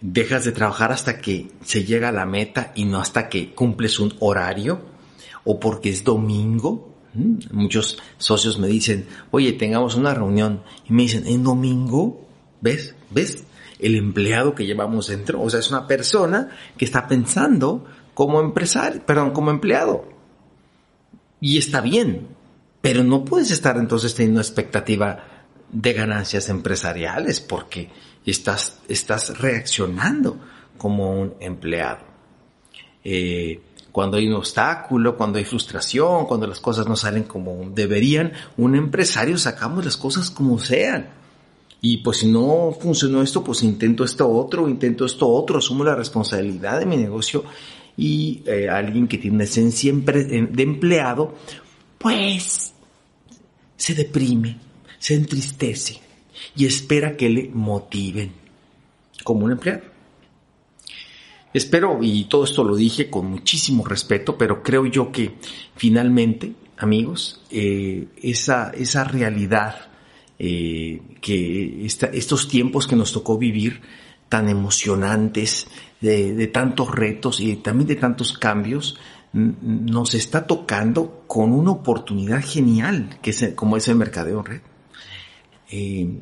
dejas 0.00 0.44
de 0.44 0.52
trabajar 0.52 0.92
hasta 0.92 1.20
que 1.20 1.48
se 1.64 1.84
llega 1.84 2.08
a 2.08 2.12
la 2.12 2.26
meta 2.26 2.72
y 2.74 2.84
no 2.84 3.00
hasta 3.00 3.28
que 3.28 3.54
cumples 3.54 3.98
un 3.98 4.14
horario 4.20 4.91
o 5.44 5.58
porque 5.58 5.90
es 5.90 6.04
domingo. 6.04 6.88
Muchos 7.50 7.98
socios 8.16 8.58
me 8.58 8.68
dicen, 8.68 9.06
oye, 9.30 9.52
tengamos 9.52 9.96
una 9.96 10.14
reunión. 10.14 10.62
Y 10.88 10.92
me 10.92 11.02
dicen, 11.02 11.26
¿en 11.26 11.42
domingo? 11.42 12.26
¿Ves? 12.60 12.94
¿Ves? 13.10 13.44
El 13.78 13.96
empleado 13.96 14.54
que 14.54 14.64
llevamos 14.64 15.08
dentro. 15.08 15.42
O 15.42 15.50
sea, 15.50 15.60
es 15.60 15.70
una 15.70 15.86
persona 15.86 16.50
que 16.76 16.84
está 16.84 17.06
pensando 17.06 17.84
como 18.14 18.40
empresario, 18.40 19.04
perdón, 19.04 19.32
como 19.32 19.50
empleado. 19.50 20.08
Y 21.40 21.58
está 21.58 21.80
bien. 21.80 22.28
Pero 22.80 23.04
no 23.04 23.24
puedes 23.24 23.50
estar 23.50 23.76
entonces 23.76 24.14
teniendo 24.14 24.40
expectativa 24.40 25.24
de 25.70 25.92
ganancias 25.92 26.48
empresariales 26.48 27.40
porque 27.40 27.90
estás, 28.26 28.80
estás 28.88 29.38
reaccionando 29.38 30.38
como 30.78 31.20
un 31.20 31.34
empleado. 31.40 32.04
Eh, 33.04 33.60
cuando 33.92 34.16
hay 34.16 34.26
un 34.26 34.34
obstáculo, 34.34 35.16
cuando 35.16 35.38
hay 35.38 35.44
frustración, 35.44 36.26
cuando 36.26 36.46
las 36.46 36.60
cosas 36.60 36.88
no 36.88 36.96
salen 36.96 37.24
como 37.24 37.70
deberían, 37.70 38.32
un 38.56 38.74
empresario 38.74 39.36
sacamos 39.36 39.84
las 39.84 39.98
cosas 39.98 40.30
como 40.30 40.58
sean. 40.58 41.10
Y 41.82 41.98
pues 41.98 42.18
si 42.18 42.30
no 42.30 42.74
funcionó 42.80 43.22
esto, 43.22 43.44
pues 43.44 43.62
intento 43.62 44.04
esto 44.04 44.28
otro, 44.28 44.68
intento 44.68 45.04
esto 45.04 45.28
otro, 45.28 45.58
asumo 45.58 45.84
la 45.84 45.94
responsabilidad 45.94 46.78
de 46.78 46.86
mi 46.86 46.96
negocio 46.96 47.44
y 47.96 48.42
eh, 48.46 48.68
alguien 48.70 49.08
que 49.08 49.18
tiene 49.18 49.44
esencia 49.44 49.92
de 49.92 50.62
empleado, 50.62 51.34
pues 51.98 52.72
se 53.76 53.94
deprime, 53.94 54.58
se 54.98 55.14
entristece 55.14 56.00
y 56.56 56.66
espera 56.66 57.16
que 57.16 57.28
le 57.28 57.50
motiven 57.52 58.32
como 59.24 59.44
un 59.44 59.52
empleado. 59.52 59.91
Espero, 61.52 61.98
y 62.00 62.24
todo 62.24 62.44
esto 62.44 62.64
lo 62.64 62.76
dije 62.76 63.10
con 63.10 63.26
muchísimo 63.30 63.84
respeto, 63.84 64.38
pero 64.38 64.62
creo 64.62 64.86
yo 64.86 65.12
que 65.12 65.36
finalmente, 65.76 66.52
amigos, 66.78 67.42
eh, 67.50 68.08
esa, 68.22 68.70
esa 68.70 69.04
realidad 69.04 69.92
eh, 70.38 71.00
que 71.20 71.84
estos 71.84 72.48
tiempos 72.48 72.86
que 72.86 72.96
nos 72.96 73.12
tocó 73.12 73.38
vivir 73.38 73.80
tan 74.28 74.48
emocionantes, 74.48 75.68
de, 76.00 76.46
tantos 76.48 76.90
retos 76.90 77.38
y 77.38 77.56
también 77.56 77.86
de 77.86 77.96
tantos 77.96 78.36
cambios, 78.38 78.98
nos 79.32 80.14
está 80.14 80.46
tocando 80.46 81.24
con 81.26 81.52
una 81.52 81.70
oportunidad 81.70 82.42
genial, 82.42 83.18
que 83.22 83.30
es 83.30 83.52
como 83.54 83.76
es 83.76 83.88
el 83.88 83.96
mercadeo 83.96 84.42
red. 84.42 84.62
Eh, 85.70 86.18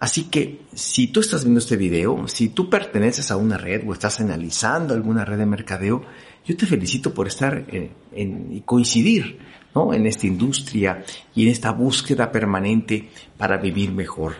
así 0.00 0.24
que 0.24 0.62
si 0.74 1.08
tú 1.08 1.20
estás 1.20 1.44
viendo 1.44 1.60
este 1.60 1.76
video, 1.76 2.26
si 2.26 2.48
tú 2.48 2.68
perteneces 2.68 3.30
a 3.30 3.36
una 3.36 3.56
red 3.56 3.86
o 3.86 3.92
estás 3.92 4.18
analizando 4.20 4.94
alguna 4.94 5.24
red 5.24 5.38
de 5.38 5.46
mercadeo, 5.46 6.02
yo 6.44 6.56
te 6.56 6.66
felicito 6.66 7.14
por 7.14 7.28
estar 7.28 7.64
en, 7.68 8.48
y 8.50 8.62
coincidir 8.62 9.38
¿no? 9.74 9.94
en 9.94 10.06
esta 10.06 10.26
industria 10.26 11.04
y 11.34 11.44
en 11.44 11.50
esta 11.50 11.70
búsqueda 11.70 12.32
permanente 12.32 13.10
para 13.36 13.58
vivir 13.58 13.92
mejor. 13.92 14.34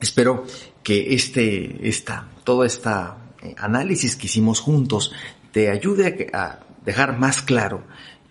Espero 0.00 0.44
que 0.82 1.14
este, 1.14 1.88
esta, 1.88 2.28
todo 2.42 2.64
este 2.64 2.90
análisis 3.58 4.16
que 4.16 4.26
hicimos 4.26 4.60
juntos 4.60 5.12
te 5.52 5.70
ayude 5.70 6.30
a 6.32 6.60
dejar 6.84 7.18
más 7.18 7.42
claro 7.42 7.84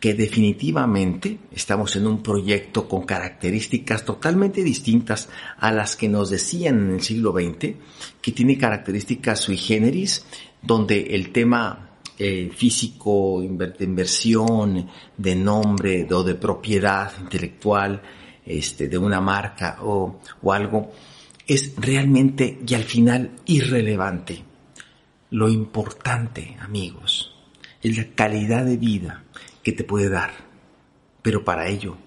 que 0.03 0.13
definitivamente 0.13 1.37
estamos 1.53 1.95
en 1.95 2.07
un 2.07 2.21
proyecto 2.21 2.89
con 2.89 3.03
características 3.03 4.03
totalmente 4.03 4.61
distintas 4.61 5.29
a 5.57 5.71
las 5.71 5.95
que 5.95 6.09
nos 6.09 6.29
decían 6.29 6.77
en 6.87 6.95
el 6.95 7.01
siglo 7.01 7.31
XX, 7.31 7.75
que 8.21 8.31
tiene 8.33 8.57
características 8.57 9.39
sui 9.39 9.55
generis, 9.55 10.25
donde 10.61 10.99
el 11.15 11.31
tema 11.31 11.91
eh, 12.19 12.51
físico, 12.53 13.41
de 13.47 13.85
inversión, 13.85 14.89
de 15.17 15.35
nombre 15.37 16.05
o 16.11 16.21
de 16.21 16.35
propiedad 16.35 17.09
intelectual, 17.21 18.01
este, 18.45 18.89
de 18.89 18.97
una 18.97 19.21
marca 19.21 19.77
o, 19.83 20.19
o 20.41 20.51
algo, 20.51 20.91
es 21.47 21.75
realmente 21.77 22.59
y 22.67 22.73
al 22.73 22.83
final 22.83 23.31
irrelevante. 23.45 24.43
Lo 25.29 25.47
importante, 25.47 26.57
amigos, 26.59 27.33
es 27.81 27.97
la 27.97 28.07
calidad 28.13 28.65
de 28.65 28.75
vida 28.75 29.23
que 29.63 29.71
te 29.71 29.83
puede 29.83 30.09
dar. 30.09 30.31
Pero 31.21 31.43
para 31.43 31.67
ello, 31.67 31.97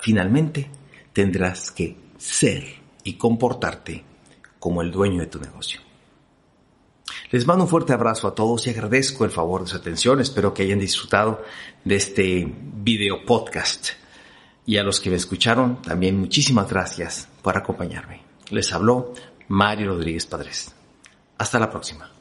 finalmente, 0.00 0.70
tendrás 1.12 1.70
que 1.70 1.96
ser 2.16 2.64
y 3.04 3.14
comportarte 3.14 4.04
como 4.58 4.82
el 4.82 4.90
dueño 4.90 5.20
de 5.20 5.26
tu 5.26 5.40
negocio. 5.40 5.80
Les 7.30 7.46
mando 7.46 7.64
un 7.64 7.70
fuerte 7.70 7.92
abrazo 7.92 8.28
a 8.28 8.34
todos 8.34 8.66
y 8.66 8.70
agradezco 8.70 9.24
el 9.24 9.30
favor 9.30 9.62
de 9.62 9.68
su 9.68 9.76
atención. 9.76 10.20
Espero 10.20 10.54
que 10.54 10.62
hayan 10.62 10.78
disfrutado 10.78 11.42
de 11.84 11.96
este 11.96 12.46
video 12.48 13.24
podcast. 13.24 13.90
Y 14.64 14.76
a 14.78 14.82
los 14.82 15.00
que 15.00 15.10
me 15.10 15.16
escucharon, 15.16 15.82
también 15.82 16.18
muchísimas 16.18 16.68
gracias 16.68 17.28
por 17.42 17.56
acompañarme. 17.56 18.22
Les 18.50 18.72
habló 18.72 19.12
Mario 19.48 19.88
Rodríguez 19.88 20.26
Padres. 20.26 20.74
Hasta 21.38 21.58
la 21.58 21.70
próxima. 21.70 22.15